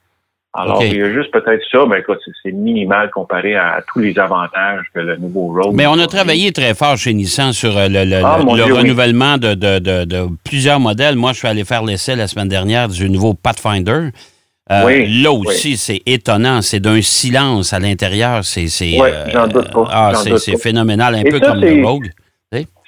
Alors, 0.57 0.83
il 0.83 0.95
y 0.97 1.01
a 1.01 1.11
juste 1.13 1.31
peut-être 1.31 1.61
ça, 1.71 1.79
mais 1.89 1.99
écoute, 1.99 2.19
c'est- 2.43 2.51
minimal 2.51 3.09
comparé 3.11 3.55
à 3.55 3.83
tous 3.91 3.99
les 3.99 4.17
avantages 4.17 4.83
que 4.93 4.99
le 4.99 5.17
nouveau 5.17 5.47
Rogue. 5.53 5.75
Mais 5.75 5.85
on 5.87 5.99
a 5.99 6.07
travaillé 6.07 6.51
très 6.51 6.73
fort 6.73 6.95
chez 6.97 7.13
Nissan 7.13 7.51
sur 7.53 7.77
euh, 7.77 7.87
le, 7.89 8.05
le- 8.05 8.21
Ah, 8.23 8.37
le- 8.39 8.45
mon 8.45 8.55
le 8.55 8.63
Dieu, 8.63 8.73
oui. 8.73 8.79
renouvellement 8.81 9.37
de, 9.37 9.53
de- 9.53 9.79
de- 9.79 10.05
de 10.05 10.27
plusieurs 10.43 10.79
modèles. 10.79 11.15
Moi, 11.15 11.33
je 11.33 11.39
suis 11.39 11.47
allé 11.47 11.63
faire 11.65 11.83
l'essai 11.83 12.15
la 12.15 12.27
semaine 12.27 12.47
dernière 12.47 12.87
du 12.87 13.09
nouveau 13.09 13.33
Pathfinder. 13.33 14.09
Euh, 14.71 14.81
Oui, 14.85 15.21
là 15.21 15.31
aussi, 15.31 15.77
c'est 15.77 16.01
étonnant. 16.05 16.61
C'est 16.61 16.79
d'un 16.79 17.01
silence 17.01 17.71
à 17.73 17.79
l'intérieur. 17.79 18.43
C'est, 18.43 18.67
c'est, 18.67 18.97
Oui, 18.99 19.09
j'en 19.31 19.47
doute 19.47 19.71
pas, 19.71 19.87
ah, 19.91 20.13
c'est, 20.37 20.57
phénoménal, 20.57 21.13
un 21.15 21.19
Et 21.19 21.29
peu 21.29 21.39
ça, 21.39 21.47
comme 21.51 21.61
le 21.61 21.85
Rogue. 21.85 22.09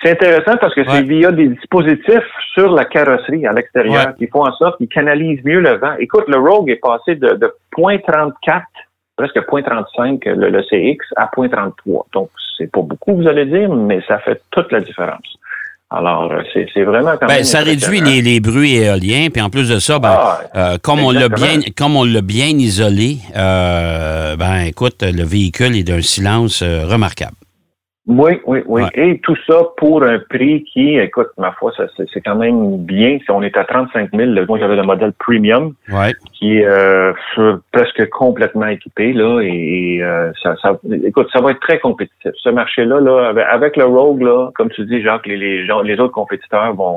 C'est 0.04 0.12
intéressant 0.12 0.58
parce 0.62 0.76
que 0.76 0.82
Ouais. 0.82 0.88
c'est 0.92 1.04
via 1.04 1.32
des 1.32 1.48
dispositifs 1.50 2.30
sur 2.54 2.72
la 2.72 2.86
carrosserie 2.86 3.46
à 3.48 3.54
l'extérieur 3.54 4.08
Ouais. 4.08 4.14
qui 4.18 4.28
font 4.28 4.46
en 4.46 4.54
sorte 4.54 4.78
qu'ils 4.78 4.88
canalisent 4.90 5.44
mieux 5.44 5.60
le 5.60 5.78
vent. 5.78 5.94
Écoute, 6.00 6.26
le 6.28 6.38
Rogue 6.38 6.70
est 6.70 6.76
passé 6.82 7.16
de, 7.16 7.34
de 7.34 7.52
0.34, 7.76 8.62
presque 9.16 9.38
0.35 9.38 10.24
le, 10.36 10.50
le 10.50 10.62
CX 10.64 10.98
à 11.16 11.30
0.33. 11.36 12.04
Donc, 12.14 12.30
c'est 12.58 12.72
pas 12.72 12.82
beaucoup, 12.82 13.16
vous 13.16 13.28
allez 13.28 13.46
dire, 13.46 13.70
mais 13.74 14.02
ça 14.08 14.20
fait 14.20 14.40
toute 14.52 14.72
la 14.72 14.82
différence. 14.82 15.26
Alors, 15.90 16.32
c'est 16.54 16.84
vraiment 16.84 17.12
quand 17.18 17.28
Ben, 17.28 17.36
même 17.36 17.44
ça 17.46 17.60
réduit 17.62 18.02
les, 18.02 18.22
les 18.22 18.40
bruits 18.42 18.76
éoliens, 18.76 19.30
puis 19.32 19.42
en 19.42 19.50
plus 19.50 19.70
de 19.70 19.80
ça, 19.80 20.00
ben, 20.00 20.10
Ah, 20.12 20.40
euh, 20.56 20.78
comme 20.84 21.00
on 21.00 21.12
l'a 21.12 21.30
bien, 21.30 21.60
comme 21.78 21.96
on 21.96 22.04
l'a 22.04 22.22
bien 22.22 22.48
isolé, 22.48 23.20
euh, 23.38 24.36
ben 24.36 24.66
écoute, 24.68 25.02
le 25.02 25.24
véhicule 25.24 25.78
est 25.78 25.84
d'un 25.84 26.02
silence 26.02 26.62
euh, 26.62 26.86
remarquable. 26.86 27.38
Oui, 28.08 28.40
oui, 28.46 28.60
oui. 28.68 28.84
Ouais. 28.84 28.90
Et 28.96 29.20
tout 29.20 29.36
ça 29.46 29.56
pour 29.76 30.02
un 30.04 30.20
prix 30.30 30.64
qui, 30.64 30.98
écoute, 30.98 31.28
ma 31.38 31.52
foi, 31.52 31.74
c'est 31.98 32.22
quand 32.22 32.36
même 32.38 32.78
bien. 32.86 33.20
Si 33.24 33.30
on 33.32 33.42
est 33.44 33.58
à 33.58 33.66
35 33.66 34.12
000, 34.16 34.32
le- 34.32 34.46
moi 34.46 34.58
j'avais 34.60 34.78
le 34.78 34.84
modèle 34.84 35.12
premium 35.20 35.74
Ouais. 35.92 36.14
qui 36.32 36.58
est 36.60 36.66
euh, 36.66 37.12
presque 37.74 38.08
complètement 38.10 38.68
équipé 38.68 39.12
là, 39.12 39.42
et, 39.42 40.00
euh, 40.02 40.32
ça, 40.42 40.56
ça, 40.62 40.80
écoute, 41.04 41.28
ça 41.34 41.42
va 41.42 41.52
être 41.52 41.60
très 41.60 41.80
compétitif. 41.80 42.32
Ce 42.42 42.50
marché-là, 42.50 43.02
là, 43.02 43.34
avec, 43.52 43.76
le 43.76 43.84
Rogue, 43.86 44.22
là, 44.22 44.52
comme 44.56 44.70
tu 44.70 44.86
dis, 44.86 45.02
Jacques, 45.02 45.28
les, 45.28 45.36
les, 45.38 45.66
gens- 45.66 45.82
les 45.82 46.00
autres 46.00 46.14
compétiteurs 46.14 46.74
vont 46.76 46.96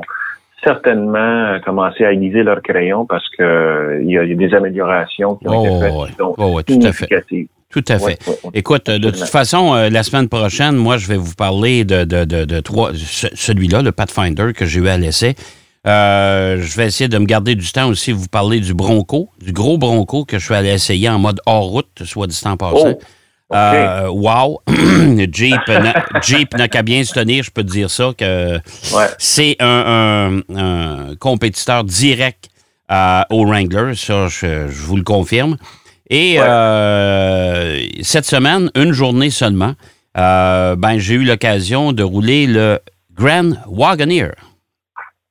certainement 0.63 1.17
euh, 1.17 1.59
commencer 1.59 2.05
à 2.05 2.13
aiguiser 2.13 2.43
leur 2.43 2.61
crayon 2.61 3.05
parce 3.05 3.27
que 3.35 3.43
euh, 3.43 3.99
il 4.01 4.11
y, 4.11 4.17
a 4.17 4.23
il 4.23 4.29
y 4.29 4.33
a 4.33 4.47
des 4.47 4.53
améliorations 4.55 5.35
qui 5.35 5.47
ont 5.49 5.59
Oh, 5.61 5.65
été 5.65 5.79
faites 5.85 5.93
ouais. 5.93 6.07
qui 6.07 6.13
sont 6.13 6.35
Oh, 6.37 6.55
ouais, 6.55 6.63
tout 6.63 6.79
à 6.83 6.91
fait. 6.93 7.07
Tout 7.71 7.83
à 7.87 7.97
fait. 7.99 8.05
Ouais, 8.05 8.17
ouais, 8.27 8.37
ouais. 8.43 8.51
Écoute, 8.53 8.87
de 8.89 9.09
toute 9.09 9.23
façon, 9.29 9.73
euh, 9.75 9.89
la 9.89 10.03
semaine 10.03 10.27
prochaine, 10.29 10.75
moi, 10.75 10.97
je 10.97 11.07
vais 11.07 11.17
vous 11.17 11.33
parler 11.35 11.83
de, 11.85 12.03
de, 12.03 12.25
de, 12.25 12.45
de 12.45 12.59
trois. 12.59 12.91
ce- 12.95 13.27
Celui-là, 13.33 13.81
le 13.81 13.91
Pathfinder 13.91 14.53
que 14.53 14.65
j'ai 14.65 14.79
eu 14.79 14.87
à 14.89 14.97
l'essai. 14.97 15.35
Euh, 15.87 16.61
je 16.61 16.77
vais 16.77 16.85
essayer 16.85 17.07
de 17.07 17.17
me 17.17 17.25
garder 17.25 17.55
du 17.55 17.71
temps 17.71 17.87
aussi, 17.89 18.11
vous 18.11 18.27
parler 18.27 18.59
du 18.59 18.73
Bronco, 18.75 19.29
du 19.41 19.51
gros 19.51 19.77
Bronco 19.79 20.25
que 20.25 20.37
je 20.37 20.45
suis 20.45 20.53
allé 20.53 20.69
essayer 20.69 21.09
en 21.09 21.17
mode 21.17 21.39
hors 21.47 21.63
route, 21.65 21.87
soit 22.05 22.27
dit 22.27 22.39
en 22.45 22.55
passant. 22.57 22.93
Oh. 22.93 22.99
Euh, 23.53 24.07
wow! 24.09 24.61
Jeep, 25.31 25.67
n'a- 25.67 26.05
Jeep 26.21 26.53
n'a 26.55 26.67
qu'à 26.67 26.83
bien 26.83 27.03
se 27.03 27.13
tenir, 27.13 27.43
je 27.43 27.51
peux 27.51 27.63
te 27.63 27.71
dire 27.71 27.89
ça, 27.89 28.11
que 28.17 28.55
Ouais. 28.93 29.07
c'est 29.17 29.55
un, 29.59 30.41
un- 30.55 30.55
un 30.55 31.15
compétiteur 31.15 31.83
direct 31.83 32.49
au 33.29 33.45
Wrangler, 33.45 33.93
ça, 33.95 34.27
je, 34.27 34.67
je 34.69 34.81
vous 34.83 34.97
le 34.97 35.03
confirme. 35.03 35.57
Et 36.13 36.37
Ouais. 36.37 36.45
euh, 36.45 37.79
cette 38.01 38.25
semaine, 38.25 38.69
une 38.75 38.91
journée 38.91 39.29
seulement, 39.29 39.73
euh, 40.17 40.75
ben, 40.75 40.97
j'ai 40.99 41.13
eu 41.15 41.23
l'occasion 41.23 41.93
de 41.93 42.03
rouler 42.03 42.47
le 42.47 42.79
Grand 43.15 43.51
Wagoneer. 43.67 44.31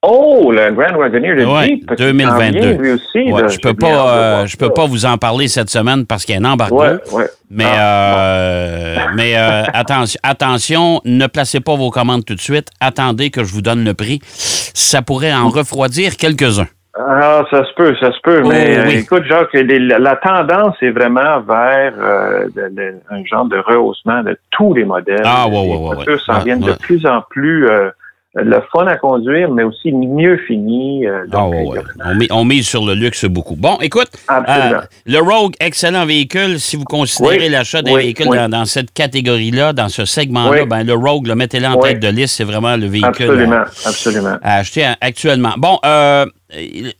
Oh, 0.02 0.50
le 0.50 0.72
Grand 0.72 0.96
Wagoneer 0.96 1.36
de 1.36 1.44
Ouais, 1.44 1.66
Jeep. 1.66 1.86
qui 1.90 1.96
2022. 1.96 2.60
s'en 2.62 2.66
vient, 2.68 2.72
lui 2.78 2.90
aussi, 2.92 3.30
Ouais, 3.30 3.42
là. 3.42 3.48
je 3.48 3.58
peux 3.58 3.74
pas, 3.74 4.16
euh, 4.16 4.46
je 4.46 4.56
peux 4.56 4.70
pas 4.70 4.86
vous 4.86 5.04
en 5.04 5.18
parler 5.18 5.46
cette 5.48 5.68
semaine 5.68 6.06
parce 6.06 6.24
qu'il 6.24 6.34
y 6.34 6.38
a 6.38 6.40
un 6.40 6.50
embargo. 6.50 6.82
Ouais. 7.12 7.26
Mais, 7.50 7.64
Ah, 7.66 8.16
euh, 8.18 8.96
mais 9.14 9.36
euh, 9.36 9.64
attention, 9.74 10.18
attention, 10.22 11.02
ne 11.04 11.26
placez 11.26 11.60
pas 11.60 11.76
vos 11.76 11.90
commandes 11.90 12.24
tout 12.24 12.34
de 12.34 12.40
suite. 12.40 12.68
Attendez 12.80 13.28
que 13.28 13.44
je 13.44 13.52
vous 13.52 13.60
donne 13.60 13.84
le 13.84 13.92
prix. 13.92 14.20
Ça 14.24 15.02
pourrait 15.02 15.34
en 15.34 15.50
refroidir 15.50 16.16
quelques-uns. 16.16 16.68
Ah, 16.98 17.44
ça 17.50 17.64
se 17.64 17.72
peut, 17.74 17.94
ça 18.00 18.10
se 18.12 18.18
peut. 18.22 18.42
Oh, 18.44 18.48
mais 18.48 18.76
euh, 18.78 18.84
oui. 18.88 18.94
écoute, 18.96 19.22
Jacques, 19.28 19.52
les- 19.54 19.78
la, 19.78 20.16
tendance 20.16 20.74
est 20.82 20.90
vraiment 20.90 21.40
vers 21.40 21.92
euh, 21.98 22.46
de- 22.54 22.74
de- 22.74 22.94
un 23.10 23.24
genre 23.24 23.44
de 23.46 23.58
rehaussement 23.58 24.22
de 24.24 24.36
tous 24.50 24.74
les 24.74 24.84
modèles. 24.84 25.22
Ah, 25.24 25.46
ouais, 25.46 25.54
ouais, 25.54 25.66
les 25.66 25.70
ouais, 25.76 25.94
voitures 25.94 26.20
s'en 26.20 26.38
Ouais, 26.38 26.44
viennent 26.44 26.60
de 26.60 26.72
plus 26.72 27.06
en 27.06 27.22
plus 27.30 27.68
euh, 27.68 27.90
le 28.34 28.58
fun 28.72 28.86
à 28.88 28.96
conduire, 28.96 29.50
mais 29.52 29.62
aussi 29.62 29.92
mieux 29.92 30.36
fini. 30.48 31.06
euh, 31.06 31.22
Ah, 31.26 31.30
donc, 31.30 31.54
y 31.54 31.68
ouais. 31.68 31.78
On, 32.04 32.14
met- 32.16 32.32
on 32.32 32.44
mise 32.44 32.66
sur 32.66 32.84
le 32.84 32.94
luxe 32.94 33.24
beaucoup. 33.24 33.54
Bon, 33.56 33.78
écoute, 33.80 34.10
euh, 34.30 34.80
le 35.06 35.18
Rogue, 35.18 35.54
excellent 35.60 36.06
véhicule. 36.06 36.58
Si 36.58 36.76
vous 36.76 36.84
considérez 36.84 37.38
Oui, 37.38 37.48
l'achat 37.50 37.82
d'un 37.82 37.92
oui, 37.92 38.02
véhicule 38.02 38.26
oui. 38.30 38.36
dans, 38.36 38.48
dans 38.48 38.64
cette 38.64 38.92
catégorie-là, 38.92 39.72
dans 39.72 39.88
ce 39.88 40.04
segment-là, 40.04 40.64
ben, 40.64 40.82
le 40.84 40.94
Rogue, 40.94 41.28
le 41.28 41.36
mettez-le 41.36 41.66
en 41.68 41.76
tête 41.76 42.00
de 42.00 42.08
liste. 42.08 42.36
C'est 42.36 42.44
vraiment 42.44 42.76
le 42.76 42.86
véhicule 42.86 43.30
Absolument, 43.30 43.54
à, 43.56 43.88
absolument. 43.88 44.36
à 44.42 44.56
acheter 44.56 44.84
à- 44.84 44.96
actuellement. 45.00 45.54
Bon, 45.56 45.78
euh, 45.84 46.26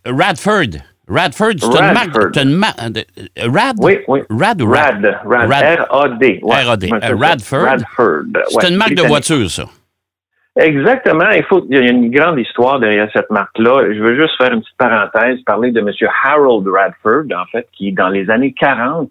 Radford. 0.07 0.80
Radford, 1.09 1.52
c'est 1.59 1.66
une 1.66 1.92
marque. 1.92 2.14
Radford. 2.14 2.30
c'est 2.35 2.42
une 2.45 2.52
mar- 2.54 2.75
de- 2.90 3.00
euh, 3.00 3.49
Rad? 3.52 3.76
Oui, 3.80 3.99
oui. 4.07 4.21
Rad 4.30 4.62
Rad? 4.62 5.19
Rad, 5.25 5.80
Rad, 5.90 6.23
ouais. 6.23 6.40
Euh. 6.45 7.16
Radford. 7.16 7.62
Radford. 7.64 8.23
C'est 8.49 8.57
ouais, 8.64 8.71
une 8.71 8.76
marque 8.76 8.95
de 8.95 9.02
voiture, 9.02 9.50
ça. 9.50 9.64
Exactement. 10.57 11.30
Il 11.30 11.42
faut, 11.45 11.64
il 11.71 11.76
y 11.76 11.80
a 11.80 11.90
une 11.90 12.11
grande 12.11 12.38
histoire 12.38 12.78
derrière 12.80 13.09
cette 13.12 13.30
marque-là. 13.30 13.92
Je 13.92 13.99
veux 14.00 14.14
juste 14.21 14.37
faire 14.37 14.52
une 14.52 14.61
petite 14.61 14.76
parenthèse, 14.76 15.38
parler 15.47 15.71
de 15.73 15.80
M. 15.80 15.88
Harold 16.25 16.66
Radford, 16.69 17.25
en 17.37 17.47
fait, 17.50 17.66
qui, 17.73 17.92
dans 17.92 18.09
les 18.09 18.28
années 18.30 18.52
40, 18.59 19.11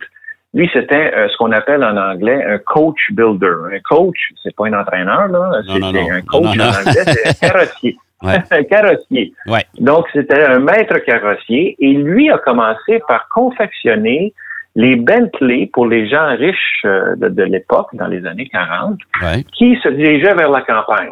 lui, 0.54 0.70
c'était 0.74 1.14
euh, 1.16 1.28
ce 1.30 1.38
qu'on 1.38 1.52
appelle 1.52 1.84
en 1.84 1.96
anglais 1.96 2.44
un 2.46 2.58
coach 2.60 2.98
builder. 3.12 3.54
Un 3.74 3.80
coach, 3.88 4.18
c'est 4.44 4.56
pas 4.56 4.68
un 4.68 4.74
entraîneur, 4.74 5.28
là. 5.28 5.62
Non, 5.66 5.74
C'est 5.74 5.80
non, 5.80 5.92
c'est 5.94 6.02
non. 6.02 6.12
un 6.12 6.22
coach 6.22 6.44
Non, 6.44 6.56
non, 6.56 6.64
en 6.64 6.72
non. 6.72 6.80
anglais, 6.80 7.04
c'est 7.06 7.46
un 7.46 7.50
carrossier. 7.52 7.98
Ouais. 8.24 8.38
un 8.52 8.64
carrossier. 8.64 9.34
Ouais. 9.48 9.66
Donc, 9.80 10.06
c'était 10.14 10.44
un 10.44 10.60
maître 10.60 10.98
carrossier 11.00 11.76
et 11.80 11.94
lui 11.94 12.30
a 12.30 12.38
commencé 12.38 13.02
par 13.08 13.28
confectionner 13.30 14.34
les 14.76 14.96
Bentley 14.96 15.70
pour 15.74 15.88
les 15.88 16.08
gens 16.08 16.36
riches 16.38 16.82
euh, 16.86 17.16
de, 17.16 17.30
de 17.30 17.44
l'époque, 17.44 17.88
dans 17.94 18.08
les 18.08 18.26
années 18.26 18.48
40, 18.50 19.00
Ouais. 19.22 19.44
qui 19.54 19.78
se 19.82 19.90
dirigeaient 19.90 20.36
vers 20.36 20.50
la 20.52 20.62
campagne. 20.62 21.12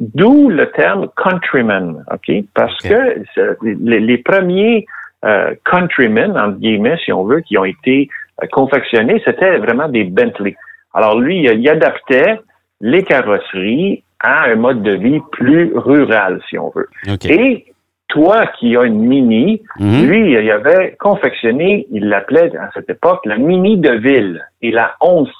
D'où 0.00 0.48
le 0.48 0.70
terme 0.70 1.08
countryman, 1.16 2.04
OK? 2.12 2.30
Parce 2.54 2.76
que 2.78 3.22
les, 3.62 4.00
les 4.00 4.18
premiers 4.18 4.86
euh, 5.24 5.54
countrymen, 5.68 6.38
entre 6.38 6.58
guillemets, 6.58 6.96
si 7.04 7.12
on 7.12 7.24
veut, 7.24 7.40
qui 7.40 7.58
ont 7.58 7.64
été 7.64 8.08
euh, 8.42 8.46
confectionnés, 8.52 9.20
c'était 9.24 9.58
vraiment 9.58 9.88
des 9.88 10.04
Bentley. 10.04 10.56
Alors 10.94 11.18
lui, 11.18 11.38
il, 11.42 11.46
il 11.60 11.68
adaptait 11.68 12.38
les 12.80 13.02
carrosseries 13.02 14.04
à 14.20 14.44
un 14.44 14.56
mode 14.56 14.82
de 14.82 14.92
vie 14.94 15.20
plus 15.32 15.72
rural, 15.76 16.40
si 16.48 16.58
on 16.58 16.70
veut. 16.74 16.88
OK. 17.12 17.24
Et 17.26 17.66
toi 18.08 18.46
qui 18.58 18.76
as 18.76 18.84
une 18.84 19.00
Mini, 19.00 19.62
Mhm. 19.78 20.06
lui, 20.08 20.32
il 20.32 20.50
avait 20.50 20.96
confectionné, 20.98 21.86
il 21.90 22.08
l'appelait 22.08 22.56
à 22.56 22.70
cette 22.74 22.88
époque 22.90 23.20
la 23.26 23.36
Mini 23.36 23.76
de 23.76 23.92
ville 23.92 24.42
et 24.62 24.70
la 24.70 24.94
1100. 25.02 25.30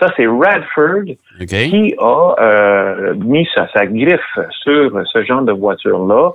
Ça, 0.00 0.08
c'est 0.16 0.26
Radford 0.26 1.12
OK. 1.40 1.46
qui 1.46 1.94
a 1.98 2.34
euh, 2.40 3.14
mis 3.14 3.46
sa, 3.54 3.68
sa 3.68 3.86
griffe 3.86 4.38
sur 4.62 5.00
ce 5.12 5.22
genre 5.24 5.42
de 5.42 5.52
voiture-là. 5.52 6.30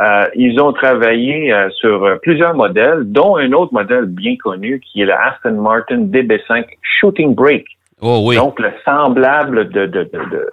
Euh, 0.00 0.24
ils 0.34 0.58
ont 0.58 0.72
travaillé 0.72 1.52
euh, 1.52 1.68
sur 1.70 2.02
euh, 2.04 2.16
plusieurs 2.22 2.54
modèles, 2.54 3.02
dont 3.04 3.36
un 3.36 3.52
autre 3.52 3.74
modèle 3.74 4.06
bien 4.06 4.36
connu 4.36 4.80
qui 4.80 5.02
est 5.02 5.04
le 5.04 5.12
Aston 5.12 5.60
Martin 5.60 5.98
DB5 6.06 6.64
Shooting 6.80 7.34
Brake. 7.34 7.66
Oh 8.00 8.22
oui. 8.26 8.36
Donc, 8.36 8.58
le 8.58 8.70
semblable 8.86 9.68
de, 9.68 9.84
de, 9.84 10.04
de, 10.04 10.10
de- 10.32 10.48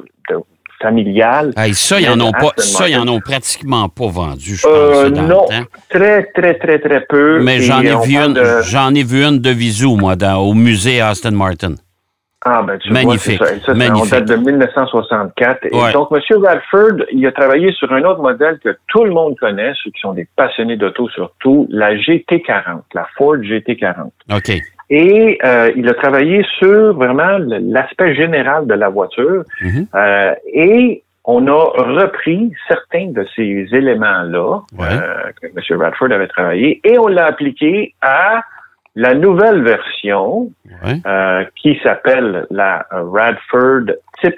de 0.82 0.86
familial. 0.86 1.54
Hey, 1.58 1.74
ça, 1.74 2.00
ils 2.00 2.10
en 2.10 2.20
ont 2.22 2.32
pas, 2.32 2.52
Aston 2.58 2.62
ça, 2.80 2.90
ils 2.90 2.96
en 2.96 3.00
Martin. 3.00 3.12
ont 3.14 3.20
pratiquement 3.20 3.90
pas 3.90 4.08
vendu, 4.08 4.56
je 4.56 4.62
pense, 4.64 4.72
Euh, 4.74 5.10
dans 5.10 5.22
non, 5.24 5.46
le 5.50 5.58
temps. 5.60 5.66
très, 5.90 6.24
très, 6.36 6.54
très, 6.58 6.80
très 6.80 7.06
peu. 7.08 7.40
Mais 7.42 7.62
j'en 7.62 7.82
ai 7.82 7.96
vu 8.06 8.16
une, 8.16 8.34
de- 8.34 8.62
j'en 8.64 8.94
ai 8.94 9.04
vu 9.04 9.24
une 9.24 9.40
de 9.40 9.50
visu, 9.52 9.88
moi, 9.88 10.16
dans- 10.16 10.38
au 10.38 10.54
musée 10.54 11.02
Aston 11.02 11.32
Martin. 11.32 11.76
Ah, 12.46 12.62
ben, 12.62 12.78
tu 12.78 12.92
Magnifique, 12.94 13.40
vois, 13.40 13.48
ça. 13.48 13.60
Ça, 13.66 13.74
magnifique. 13.74 14.14
On 14.14 14.16
date 14.20 14.26
de 14.30 14.36
1964. 14.36 15.66
Et 15.66 15.76
Ouais. 15.76 15.92
donc, 15.92 16.10
M. 16.12 16.20
Radford, 16.44 17.06
il 17.12 17.26
a 17.26 17.32
travaillé 17.32 17.72
sur 17.74 17.92
un 17.92 18.04
autre 18.04 18.22
modèle 18.22 18.60
que 18.64 18.78
tout 18.88 19.04
le 19.04 19.12
monde 19.12 19.36
connaît, 19.40 19.74
ceux 19.84 19.90
qui 19.92 20.00
sont 20.00 20.14
des 20.14 20.28
passionnés 20.36 20.78
d'auto 20.78 21.10
surtout, 21.10 21.68
la 21.70 21.96
GT40, 21.96 22.82
la 22.94 23.08
Ford 23.18 23.38
GT40. 23.38 24.12
OK. 24.34 24.52
Et 24.90 25.38
euh, 25.44 25.72
il 25.76 25.90
a 25.90 25.94
travaillé 25.96 26.46
sur 26.60 26.94
vraiment 26.94 27.38
l'aspect 27.40 28.16
général 28.16 28.68
de 28.68 28.74
la 28.76 28.88
voiture. 28.90 29.44
Mhm. 29.62 29.88
Euh, 29.96 30.34
et 30.54 31.04
on 31.26 31.46
a 31.48 31.52
repris 31.96 32.54
certains 32.70 33.08
de 33.08 33.26
ces 33.36 33.68
éléments-là 33.74 34.60
Ouais. 34.78 34.86
euh, 34.94 35.32
que 35.42 35.48
M. 35.48 35.82
Radford 35.82 36.12
avait 36.14 36.28
travaillé 36.28 36.80
et 36.86 36.98
on 36.98 37.08
l'a 37.08 37.26
appliqué 37.26 37.94
à 38.02 38.44
la 39.00 39.14
nouvelle 39.14 39.62
version 39.64 40.50
Ouais. 40.84 40.98
euh, 41.06 41.44
qui 41.56 41.80
s'appelle 41.84 42.46
la 42.50 42.86
Radford 42.92 43.94
Type 44.22 44.36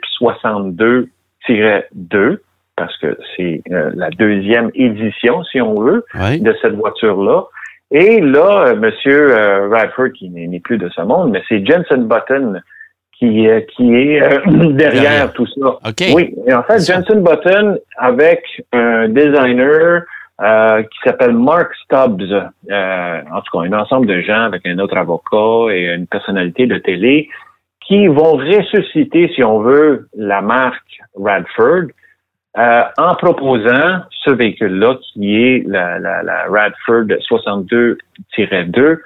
62-2 1.50 2.40
parce 2.76 2.96
que 2.98 3.18
c'est 3.36 3.62
euh, 3.72 3.92
la 3.96 4.10
deuxième 4.10 4.70
édition, 4.74 5.44
si 5.46 5.60
on 5.62 5.82
veut, 5.82 6.06
Ouais. 6.16 6.40
de 6.40 6.56
cette 6.62 6.76
voiture-là. 6.76 7.44
Et 7.92 8.22
là, 8.22 8.68
euh, 8.68 8.76
Monsieur 8.76 9.36
euh, 9.36 9.68
Radford, 9.70 10.12
qui 10.18 10.30
n'est 10.30 10.60
plus 10.62 10.78
de 10.78 10.88
ce 10.90 11.02
monde, 11.02 11.32
mais 11.32 11.42
c'est 11.50 11.66
Jensen 11.66 12.08
Button 12.08 12.62
qui, 13.18 13.48
qui 13.76 13.94
est 13.96 14.20
derrière, 14.48 14.72
Derrière. 14.76 15.34
tout 15.34 15.46
ça. 15.48 15.68
OK. 15.90 16.04
Oui, 16.14 16.34
et 16.48 16.54
en 16.54 16.64
fait. 16.64 16.80
Jensen 16.80 17.22
Button, 17.22 17.78
avec 17.98 18.44
un 18.72 19.10
designer 19.10 20.04
euh, 20.42 20.84
qui 20.84 21.00
s'appelle 21.04 21.34
Mark 21.34 21.74
Stubbs, 21.84 22.22
euh, 22.22 23.22
en 23.32 23.42
tout 23.42 23.58
cas, 23.58 23.66
un 23.66 23.74
ensemble 23.74 24.08
de 24.08 24.22
gens 24.22 24.44
avec 24.44 24.66
un 24.66 24.80
autre 24.80 24.98
avocat 24.98 25.74
et 25.74 25.94
une 25.94 26.08
personnalité 26.08 26.66
de 26.66 26.78
télé, 26.78 27.30
qui 27.82 28.08
vont 28.08 28.38
ressusciter, 28.38 29.32
si 29.36 29.44
on 29.44 29.60
veut, 29.60 30.08
la 30.16 30.42
marque 30.42 31.02
Radford 31.16 31.88
euh, 32.58 32.82
en 32.98 33.16
proposant 33.16 34.02
ce 34.24 34.32
véhicule-là 34.32 34.96
qui 35.14 35.36
est 35.36 35.64
la, 35.68 36.00
la, 36.00 36.24
la 36.24 36.46
Radford 36.50 37.06
62-2. 37.30 39.00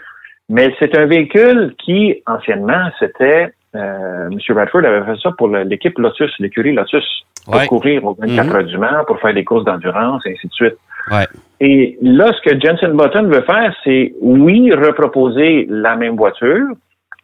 Mais 0.50 0.74
c'est 0.80 0.98
un 0.98 1.06
véhicule 1.06 1.76
qui, 1.84 2.22
anciennement, 2.28 2.90
c'était... 3.00 3.54
Euh, 3.76 4.30
M. 4.30 4.38
Radford 4.56 4.86
avait 4.86 5.04
fait 5.14 5.20
ça 5.22 5.32
pour 5.36 5.48
l'équipe 5.48 5.98
Lotus, 5.98 6.32
l'écurie 6.40 6.74
Lotus, 6.74 7.04
pour 7.46 7.56
Ouais. 7.56 7.68
courir 7.68 8.06
aux 8.06 8.14
24 8.14 8.48
Mhm. 8.48 8.56
heures 8.56 8.64
du 8.64 8.78
Mans, 8.78 9.04
pour 9.06 9.20
faire 9.20 9.34
des 9.34 9.44
courses 9.44 9.66
d'endurance, 9.66 10.26
et 10.26 10.32
ainsi 10.34 10.48
de 10.48 10.54
suite. 10.54 10.76
Ouais. 11.12 11.28
Et 11.60 11.98
là, 12.02 12.32
ce 12.34 12.50
que 12.50 12.60
Jensen 12.60 12.94
Button 12.94 13.24
veut 13.24 13.42
faire, 13.42 13.74
c'est, 13.84 14.14
oui, 14.22 14.72
reproposer 14.74 15.66
la 15.70 15.96
même 15.96 16.16
voiture, 16.16 16.68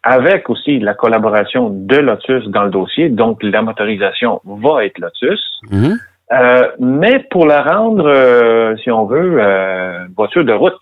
avec 0.03 0.49
aussi 0.49 0.79
la 0.79 0.93
collaboration 0.93 1.69
de 1.71 1.97
Lotus 1.97 2.47
dans 2.47 2.63
le 2.63 2.69
dossier, 2.69 3.09
donc 3.09 3.41
la 3.43 3.61
motorisation 3.61 4.41
va 4.45 4.85
être 4.85 4.97
Lotus, 4.99 5.41
Mhm. 5.71 5.97
euh, 6.33 6.67
mais 6.79 7.25
pour 7.31 7.45
la 7.45 7.61
rendre, 7.63 8.05
euh, 8.07 8.75
si 8.77 8.91
on 8.91 9.05
veut, 9.05 9.37
euh, 9.39 10.05
voiture 10.15 10.43
de 10.45 10.53
route. 10.53 10.73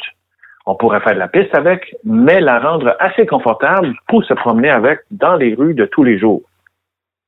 On 0.70 0.76
pourrait 0.76 1.00
faire 1.00 1.14
de 1.14 1.20
la 1.20 1.30
piste 1.30 1.56
avec, 1.56 1.96
mais 2.04 2.42
la 2.42 2.60
rendre 2.60 2.94
assez 3.00 3.26
confortable 3.26 3.94
pour 4.10 4.24
se 4.26 4.34
promener 4.34 4.70
avec 4.70 5.00
dans 5.12 5.36
les 5.36 5.54
rues 5.56 5.74
de 5.74 5.86
tous 5.86 6.04
les 6.04 6.20
jours. 6.20 6.42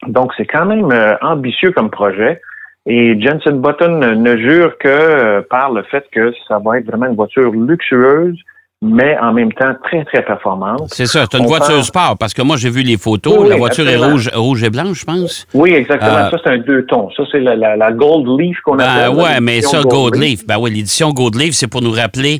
Donc, 0.07 0.31
c'est 0.37 0.45
quand 0.45 0.65
même 0.65 0.91
euh, 0.91 1.15
ambitieux 1.21 1.71
comme 1.71 1.89
projet. 1.89 2.41
Et 2.85 3.19
Jensen 3.19 3.59
Button 3.61 3.99
ne 4.15 4.37
jure 4.37 4.77
que 4.79 4.87
euh, 4.87 5.41
par 5.49 5.71
le 5.71 5.83
fait 5.83 6.05
que 6.11 6.31
ça 6.47 6.59
va 6.63 6.79
être 6.79 6.85
vraiment 6.87 7.07
une 7.07 7.15
voiture 7.15 7.51
luxueuse, 7.51 8.37
mais 8.81 9.17
en 9.19 9.33
même 9.33 9.51
temps 9.51 9.73
très, 9.83 10.05
très 10.05 10.23
performante. 10.23 10.87
C'est 10.87 11.05
ça, 11.05 11.25
c'est 11.29 11.37
une 11.37 11.43
On 11.43 11.47
voiture 11.49 11.83
sport, 11.83 12.15
parce 12.17 12.33
que 12.33 12.41
moi, 12.41 12.55
j'ai 12.55 12.69
vu 12.69 12.81
les 12.81 12.97
photos. 12.97 13.37
Oui, 13.39 13.49
la 13.49 13.55
oui, 13.55 13.59
voiture 13.59 13.87
est 13.89 13.97
rouge, 13.97 14.29
rouge 14.33 14.63
et 14.63 14.69
blanche, 14.69 15.01
je 15.01 15.05
pense. 15.05 15.45
Oui, 15.53 15.73
exactement. 15.73 16.11
Euh, 16.15 16.29
ça, 16.31 16.37
c'est 16.43 16.49
un 16.51 16.57
deux 16.59 16.85
tons. 16.85 17.09
Ça, 17.17 17.23
c'est 17.31 17.41
la, 17.41 17.55
la, 17.57 17.75
la 17.75 17.91
Gold 17.91 18.39
Leaf 18.39 18.57
qu'on 18.63 18.77
Ben, 18.77 18.85
appelle. 18.87 19.17
ouais, 19.17 19.41
mais 19.41 19.61
ça, 19.61 19.81
Gold 19.81 20.15
Leaf. 20.15 20.47
Ben 20.47 20.57
oui, 20.59 20.71
l'édition 20.71 21.09
Gold 21.11 21.35
Leaf, 21.35 21.53
c'est 21.53 21.67
pour 21.67 21.81
nous 21.81 21.91
rappeler 21.91 22.39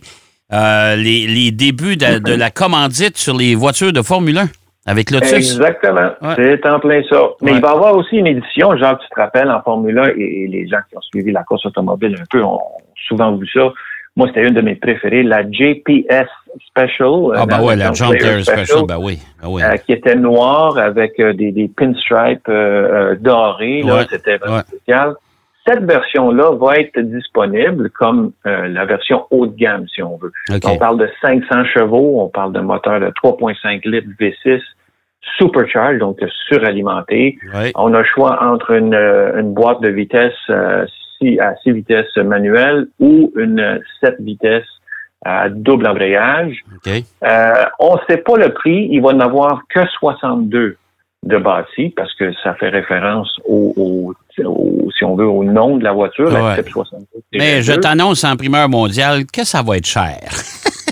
euh, 0.53 0.95
les, 0.95 1.27
les 1.27 1.51
débuts 1.51 1.97
de, 1.97 2.19
de 2.19 2.33
la 2.33 2.49
commandite 2.49 3.17
sur 3.17 3.35
les 3.35 3.53
voitures 3.53 3.91
de 3.91 4.01
Formule 4.01 4.37
1 4.37 4.45
avec 4.85 5.11
Lotus. 5.11 5.33
Exactement. 5.33 6.11
Ouais. 6.21 6.33
C'est 6.35 6.65
en 6.67 6.79
plein 6.79 7.01
ça. 7.09 7.21
Mais 7.41 7.51
Ouais. 7.51 7.57
il 7.57 7.61
va 7.61 7.69
y 7.69 7.71
avoir 7.71 7.95
aussi 7.95 8.17
une 8.17 8.27
édition, 8.27 8.75
genre, 8.77 8.97
tu 8.99 9.07
te 9.09 9.19
rappelles, 9.19 9.49
en 9.51 9.61
Formule 9.61 9.97
1, 9.99 10.03
et, 10.17 10.47
les 10.47 10.67
gens 10.67 10.79
qui 10.89 10.97
ont 10.97 11.01
suivi 11.01 11.31
la 11.31 11.43
course 11.43 11.65
automobile 11.65 12.15
un 12.19 12.23
peu 12.29 12.43
ont 12.43 12.59
souvent 13.07 13.35
vu 13.35 13.47
ça. 13.53 13.71
Moi, 14.15 14.27
c'était 14.27 14.47
une 14.47 14.53
de 14.55 14.61
mes 14.61 14.75
préférées, 14.75 15.23
la 15.23 15.43
JPS 15.49 16.27
Special. 16.67 17.31
Ah, 17.35 17.43
euh, 17.43 17.45
ben 17.45 17.61
ouais, 17.61 17.75
la 17.75 17.85
version 17.85 18.07
John 18.07 18.17
Player 18.17 18.41
Player 18.43 18.43
Special, 18.65 18.85
ben 18.87 18.97
oui. 18.99 19.19
Ben 19.41 19.47
oui. 19.49 19.61
euh, 19.63 19.77
qui 19.77 19.93
était 19.93 20.15
noire 20.15 20.77
avec 20.77 21.19
euh, 21.19 21.33
des, 21.33 21.51
des 21.51 21.67
pinstripes 21.69 22.49
euh, 22.49 23.15
dorés. 23.19 23.83
Là, 23.83 23.95
Ouais, 23.97 24.05
C'était 24.09 24.37
vraiment 24.37 24.59
spécial. 24.61 25.13
Cette 25.69 25.83
version-là 25.83 26.51
va 26.59 26.77
être 26.77 26.99
disponible 26.99 27.91
comme 27.91 28.31
euh, 28.47 28.67
la 28.69 28.85
version 28.85 29.25
haut 29.29 29.45
de 29.45 29.55
gamme, 29.55 29.87
si 29.87 30.01
on 30.01 30.17
veut. 30.17 30.31
On 30.65 30.77
parle 30.79 30.97
de 30.97 31.09
500 31.21 31.65
chevaux, 31.65 32.21
on 32.21 32.27
parle 32.29 32.53
de 32.53 32.59
moteur 32.59 32.99
de 32.99 33.07
3.5 33.23 33.87
litres 33.87 34.07
V6 34.19 34.61
supercharged, 35.37 35.99
donc 35.99 36.17
suralimenté. 36.47 37.37
Ouais. 37.53 37.71
On 37.75 37.93
a 37.93 37.99
le 37.99 38.05
choix 38.05 38.41
entre 38.43 38.71
une, 38.71 38.95
euh, 38.95 39.39
une 39.39 39.53
boîte 39.53 39.81
de 39.81 39.89
vitesse 39.89 40.33
euh, 40.49 40.85
six- 41.19 41.39
à 41.39 41.55
6 41.57 41.71
vitesses 41.73 42.15
manuelles 42.17 42.87
ou 42.99 43.31
une 43.35 43.79
7 44.01 44.15
vitesses 44.21 44.63
à 45.23 45.49
double 45.49 45.85
embrayage. 45.87 46.63
Euh, 46.87 47.65
on 47.79 47.95
ne 47.95 47.99
sait 48.09 48.17
pas 48.17 48.37
le 48.37 48.49
prix, 48.53 48.87
il 48.89 49.01
va 49.01 49.09
en 49.09 49.19
avoir 49.19 49.61
que 49.69 49.85
62 49.99 50.77
de 51.23 51.37
bâti 51.37 51.89
parce 51.95 52.13
que 52.15 52.31
ça 52.43 52.53
fait 52.55 52.69
référence 52.69 53.29
au 53.45 53.73
au, 53.75 54.13
si 54.99 55.03
on 55.05 55.15
veut, 55.15 55.25
au 55.25 55.43
nom 55.43 55.77
de 55.77 55.83
la 55.83 55.93
voiture, 55.93 56.29
la. 56.29 56.55
Type 56.57 56.69
62. 56.69 57.05
Mais 57.33 57.61
je 57.63 57.73
t'annonce 57.73 58.23
en 58.23 58.35
primeur 58.35 58.69
mondiale 58.69 59.25
que 59.25 59.43
ça 59.43 59.63
va 59.63 59.77
être 59.77 59.87
cher. 59.87 60.19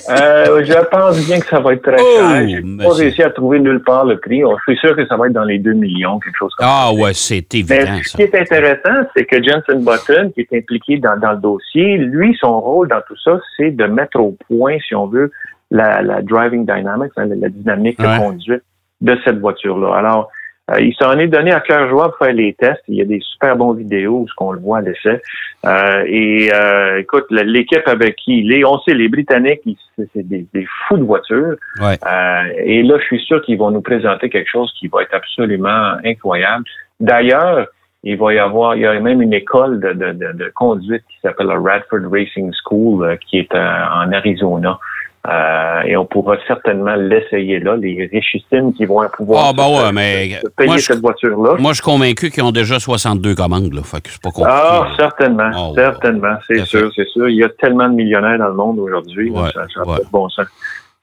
Euh, 0.10 0.64
je 0.64 0.86
pense 0.90 1.20
bien 1.28 1.40
que 1.40 1.48
ça 1.48 1.60
va 1.60 1.74
être 1.74 1.82
très 1.82 1.98
Oh, 2.00 2.18
cher. 2.18 2.48
J'ai 2.48 2.62
pas 2.78 2.94
réussi 2.94 3.24
à 3.24 3.30
trouver 3.30 3.60
nulle 3.60 3.84
part 3.84 4.06
le 4.06 4.18
prix. 4.20 4.40
Je 4.42 4.72
suis 4.74 4.78
sûr 4.80 4.96
que 4.96 5.06
ça 5.06 5.18
va 5.18 5.28
être 5.28 5.34
dans 5.34 5.44
les 5.44 5.60
2 5.60 5.74
millions, 5.74 6.18
quelque 6.20 6.38
chose 6.38 6.54
comme 6.58 6.68
Ah 6.70 6.92
ça. 6.94 6.94
ouais, 7.02 7.14
c'est 7.14 7.46
Mais 7.54 7.60
évident, 7.60 7.98
ce 8.04 8.10
ça. 8.12 8.18
qui 8.18 8.22
est 8.24 8.36
intéressant, 8.40 9.08
c'est 9.16 9.26
que 9.26 9.36
Jensen 9.44 9.84
Button, 9.84 10.32
qui 10.34 10.42
est 10.42 10.58
impliqué 10.58 10.98
dans, 11.00 11.20
dans 11.20 11.32
le 11.32 11.38
dossier, 11.40 11.98
lui, 11.98 12.38
son 12.40 12.60
rôle 12.62 12.88
dans 12.88 13.02
tout 13.06 13.18
ça, 13.22 13.38
c'est 13.58 13.72
de 13.72 13.86
mettre 13.86 14.20
au 14.22 14.38
point, 14.48 14.78
si 14.88 14.96
on 14.96 15.08
veut, 15.08 15.30
la, 15.72 16.02
la 16.02 16.22
driving 16.22 16.62
dynamics, 16.66 17.12
hein, 17.18 17.26
la, 17.26 17.36
la 17.36 17.50
dynamique 17.50 18.00
Ouais. 18.00 18.18
de 18.18 18.24
conduite 18.24 18.64
de 19.02 19.18
cette 19.26 19.40
voiture-là. 19.40 19.94
Alors, 19.98 20.30
euh, 20.70 20.82
il 20.82 20.94
s'en 20.96 21.18
est 21.18 21.28
donné 21.28 21.52
à 21.52 21.62
cœur 21.62 21.88
joie 21.90 22.10
pour 22.10 22.26
faire 22.26 22.34
les 22.34 22.54
tests. 22.54 22.84
Il 22.88 22.96
y 22.96 23.02
a 23.02 23.06
des 23.06 23.22
super 23.22 23.56
bons 23.56 23.74
vidéos 23.74 24.20
où 24.22 24.28
ce 24.28 24.34
qu'on 24.36 24.52
le 24.52 24.60
voit 24.60 24.80
à 24.80 24.82
l'essai. 24.82 25.22
Euh, 25.66 26.04
et 26.06 26.50
euh, 26.54 27.00
écoute, 27.00 27.26
l'équipe 27.30 27.88
avec 27.88 28.18
qui 28.18 28.40
il 28.40 28.52
est, 28.52 28.66
on 28.66 28.78
sait, 28.80 28.94
les 28.94 29.08
Britanniques, 29.08 29.62
c'est 29.96 30.28
des, 30.28 30.46
des 30.54 30.68
fous 30.88 30.98
de 30.98 31.04
voitures. 31.04 31.56
Ouais. 31.80 31.98
Euh, 32.06 32.44
et 32.64 32.84
là, 32.84 32.98
je 33.00 33.06
suis 33.06 33.20
sûr 33.20 33.42
qu'ils 33.44 33.58
vont 33.58 33.72
nous 33.72 33.82
présenter 33.82 34.30
quelque 34.30 34.50
chose 34.50 34.72
qui 34.78 34.88
va 34.88 35.04
être 35.04 35.14
absolument 35.14 35.96
incroyable. 36.04 36.66
D'ailleurs, 37.00 37.68
il 38.04 38.18
va 38.18 38.34
y 38.34 38.40
avoir, 38.40 38.76
il 38.76 38.82
y 38.82 38.86
a 38.86 39.00
même 39.00 39.22
une 39.22 39.34
école 39.34 39.80
de, 39.80 39.94
de, 39.94 40.12
de, 40.12 40.32
de 40.34 40.52
conduite 40.54 41.04
qui 41.10 41.20
s'appelle 41.22 41.48
la 41.48 41.60
Radford 41.60 42.12
Racing 42.12 42.52
School, 42.64 43.06
euh, 43.06 43.16
qui 43.16 43.40
est 43.40 43.54
en 43.54 44.12
Arizona. 44.12 44.78
Euh, 45.28 45.82
et 45.86 45.98
on 45.98 46.06
pourra 46.06 46.38
certainement 46.48 46.96
l'essayer 46.96 47.60
là, 47.60 47.76
les 47.76 48.10
richissimes 48.14 48.74
qui 48.74 48.86
vont 48.86 49.02
pouvoir 49.10 49.48
Ah, 49.50 49.54
ben 49.54 49.64
se- 49.64 49.84
ouais, 49.86 49.92
mais 49.92 50.30
se 50.42 50.48
payer 50.56 50.70
moi, 50.70 50.78
cette 50.80 51.00
voiture-là. 51.02 51.56
Moi, 51.60 51.72
je 51.72 51.76
suis 51.76 51.84
convaincu 51.84 52.30
qu'ils 52.32 52.44
ont 52.44 52.52
déjà 52.52 52.80
62 52.80 53.36
commandes, 53.36 53.74
là. 53.74 53.82
Fait 53.84 54.00
que 54.00 54.10
c'est 54.10 54.22
pas 54.22 54.30
compliqué. 54.32 54.50
Ah, 54.58 54.88
certainement, 54.98 55.52
Oh, 55.58 55.74
certainement, 55.76 56.38
c'est 56.48 56.64
sûr, 56.66 56.90
c'est 56.96 57.08
sûr. 57.10 57.28
Il 57.28 57.36
y 57.36 57.44
a 57.44 57.50
tellement 57.50 57.90
de 57.90 57.96
millionnaires 57.96 58.38
dans 58.40 58.48
le 58.48 58.54
monde 58.54 58.80
aujourd'hui, 58.80 59.30
Ouais, 59.30 59.50
ça 59.54 59.64
ça 59.74 59.82
n'a 59.82 59.92
ouais. 59.92 59.98
pas 59.98 60.04
de 60.04 60.10
bon 60.12 60.30
sens. 60.30 60.46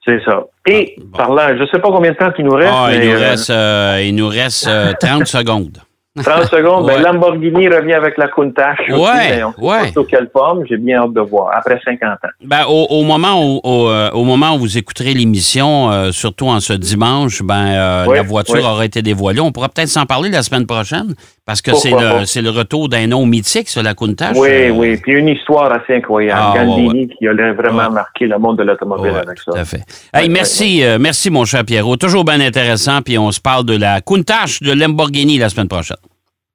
C'est 0.06 0.22
ça. 0.24 0.42
Et 0.66 0.94
Ah, 0.96 1.02
bon. 1.04 1.16
par 1.18 1.34
là, 1.34 1.56
je 1.56 1.64
sais 1.66 1.78
pas 1.78 1.88
combien 1.88 2.12
de 2.12 2.16
temps 2.16 2.30
il 2.38 2.44
nous 2.46 2.54
reste, 2.54 2.72
Ah, 2.74 2.88
il 2.92 2.98
mais 3.00 3.06
nous 3.06 3.12
euh, 3.12 3.18
reste, 3.30 3.50
euh, 3.50 4.00
il 4.04 4.14
nous 4.14 4.28
reste 4.28 4.68
euh, 4.68 4.92
30 5.00 5.26
secondes. 5.26 5.78
30 6.22 6.44
secondes, 6.44 6.84
Ouais. 6.86 6.94
ben, 6.94 7.12
Lamborghini 7.12 7.68
revient 7.68 7.94
avec 7.94 8.16
la 8.18 8.28
Countach. 8.28 8.78
aussi, 8.88 8.92
Ouais, 9.00 9.30
mais 9.36 9.42
on 9.44 9.52
sait 9.52 9.60
ouais. 9.60 9.78
pas 9.86 9.92
sous 9.92 10.04
quelle 10.04 10.28
forme, 10.32 10.62
j'ai 10.68 10.76
bien 10.76 11.00
hâte 11.02 11.12
de 11.12 11.20
voir, 11.20 11.50
après 11.56 11.80
50 11.84 12.08
ans. 12.08 12.28
Ben, 12.44 12.64
au, 12.68 12.86
au 12.90 13.02
moment 13.02 13.42
où, 13.42 13.60
au, 13.64 13.88
euh, 13.88 14.10
au 14.12 14.22
moment 14.22 14.54
où 14.54 14.58
vous 14.60 14.78
écouterez 14.78 15.12
l'émission, 15.12 15.90
euh, 15.90 16.12
surtout 16.12 16.46
en 16.46 16.60
ce 16.60 16.72
dimanche, 16.72 17.42
ben, 17.42 17.66
euh, 17.66 18.04
Oui, 18.08 18.16
la 18.16 18.22
voiture 18.22 18.54
oui. 18.56 18.62
aura 18.62 18.84
été 18.84 19.02
dévoilée. 19.02 19.40
On 19.40 19.50
pourra 19.50 19.68
peut-être 19.68 19.88
s'en 19.88 20.06
parler 20.06 20.30
la 20.30 20.42
semaine 20.44 20.66
prochaine, 20.66 21.14
parce 21.46 21.60
que 21.60 21.74
c'est 21.74 21.90
le, 21.90 22.24
c'est 22.26 22.42
le 22.42 22.50
retour 22.50 22.88
d'un 22.88 23.08
nom 23.08 23.26
mythique 23.26 23.68
sur 23.68 23.82
la 23.82 23.94
Countach. 23.94 24.36
Oui, 24.36 24.48
Euh, 24.48 24.70
oui, 24.70 24.96
puis 24.98 25.14
une 25.18 25.28
histoire 25.28 25.72
assez 25.72 25.96
incroyable. 25.96 26.40
Ah, 26.42 26.64
Gandini 26.64 27.08
qui 27.08 27.26
a 27.26 27.32
vraiment 27.52 27.88
Ouais. 27.88 27.90
marqué 27.90 28.26
le 28.26 28.38
monde 28.38 28.58
de 28.58 28.62
l'automobile 28.62 29.10
avec 29.16 29.38
ça. 29.40 29.50
tout 29.52 29.58
à 29.58 29.64
fait. 29.64 29.82
Hey, 30.12 30.28
merci, 30.28 30.82
merci 31.00 31.28
mon 31.30 31.44
cher 31.44 31.64
Pierrot. 31.64 31.96
Toujours 31.96 32.24
bien 32.24 32.40
intéressant. 32.40 33.02
Puis 33.02 33.18
on 33.18 33.32
se 33.32 33.40
parle 33.40 33.64
de 33.64 33.76
la 33.76 34.00
Countach 34.00 34.60
de 34.62 34.72
Lamborghini 34.72 35.38
la 35.38 35.48
semaine 35.48 35.68
prochaine. 35.68 35.96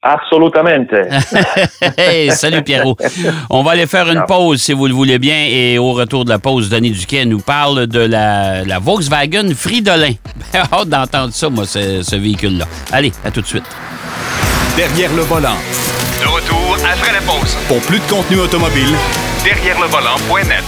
Absolutamente. 0.01 0.95
Hey, 1.97 2.31
salut 2.31 2.63
Pierrot. 2.63 2.95
On 3.49 3.63
va 3.63 3.71
aller 3.71 3.87
faire 3.87 4.09
une 4.09 4.23
pause 4.25 4.61
si 4.61 4.73
vous 4.73 4.87
le 4.87 4.93
voulez 4.93 5.19
bien. 5.19 5.45
Et 5.49 5.77
au 5.77 5.91
retour 5.93 6.23
de 6.23 6.29
la 6.29 6.39
pause, 6.39 6.69
Denis 6.69 6.91
Duquet 6.91 7.25
nous 7.25 7.39
parle 7.39 7.87
de 7.87 7.99
la, 7.99 8.63
la 8.63 8.79
Volkswagen 8.79 9.53
Fridolin. 9.55 10.13
hâte 10.53 10.89
d'entendre 10.89 11.33
ça, 11.33 11.49
moi, 11.49 11.65
ce, 11.65 12.01
ce 12.01 12.15
véhicule-là. 12.15 12.65
Allez, 12.91 13.11
à 13.25 13.31
tout 13.31 13.41
de 13.41 13.47
suite. 13.47 13.65
Derrière 14.77 15.13
le 15.13 15.23
volant. 15.23 15.57
De 16.21 16.27
retour 16.27 16.77
après 16.93 17.11
la 17.11 17.21
pause. 17.21 17.57
Pour 17.67 17.79
plus 17.81 17.99
de 17.99 18.09
contenu 18.09 18.39
automobile, 18.39 18.95
Derrière 19.43 19.79
le 19.79 19.87
volant.net. 19.87 20.63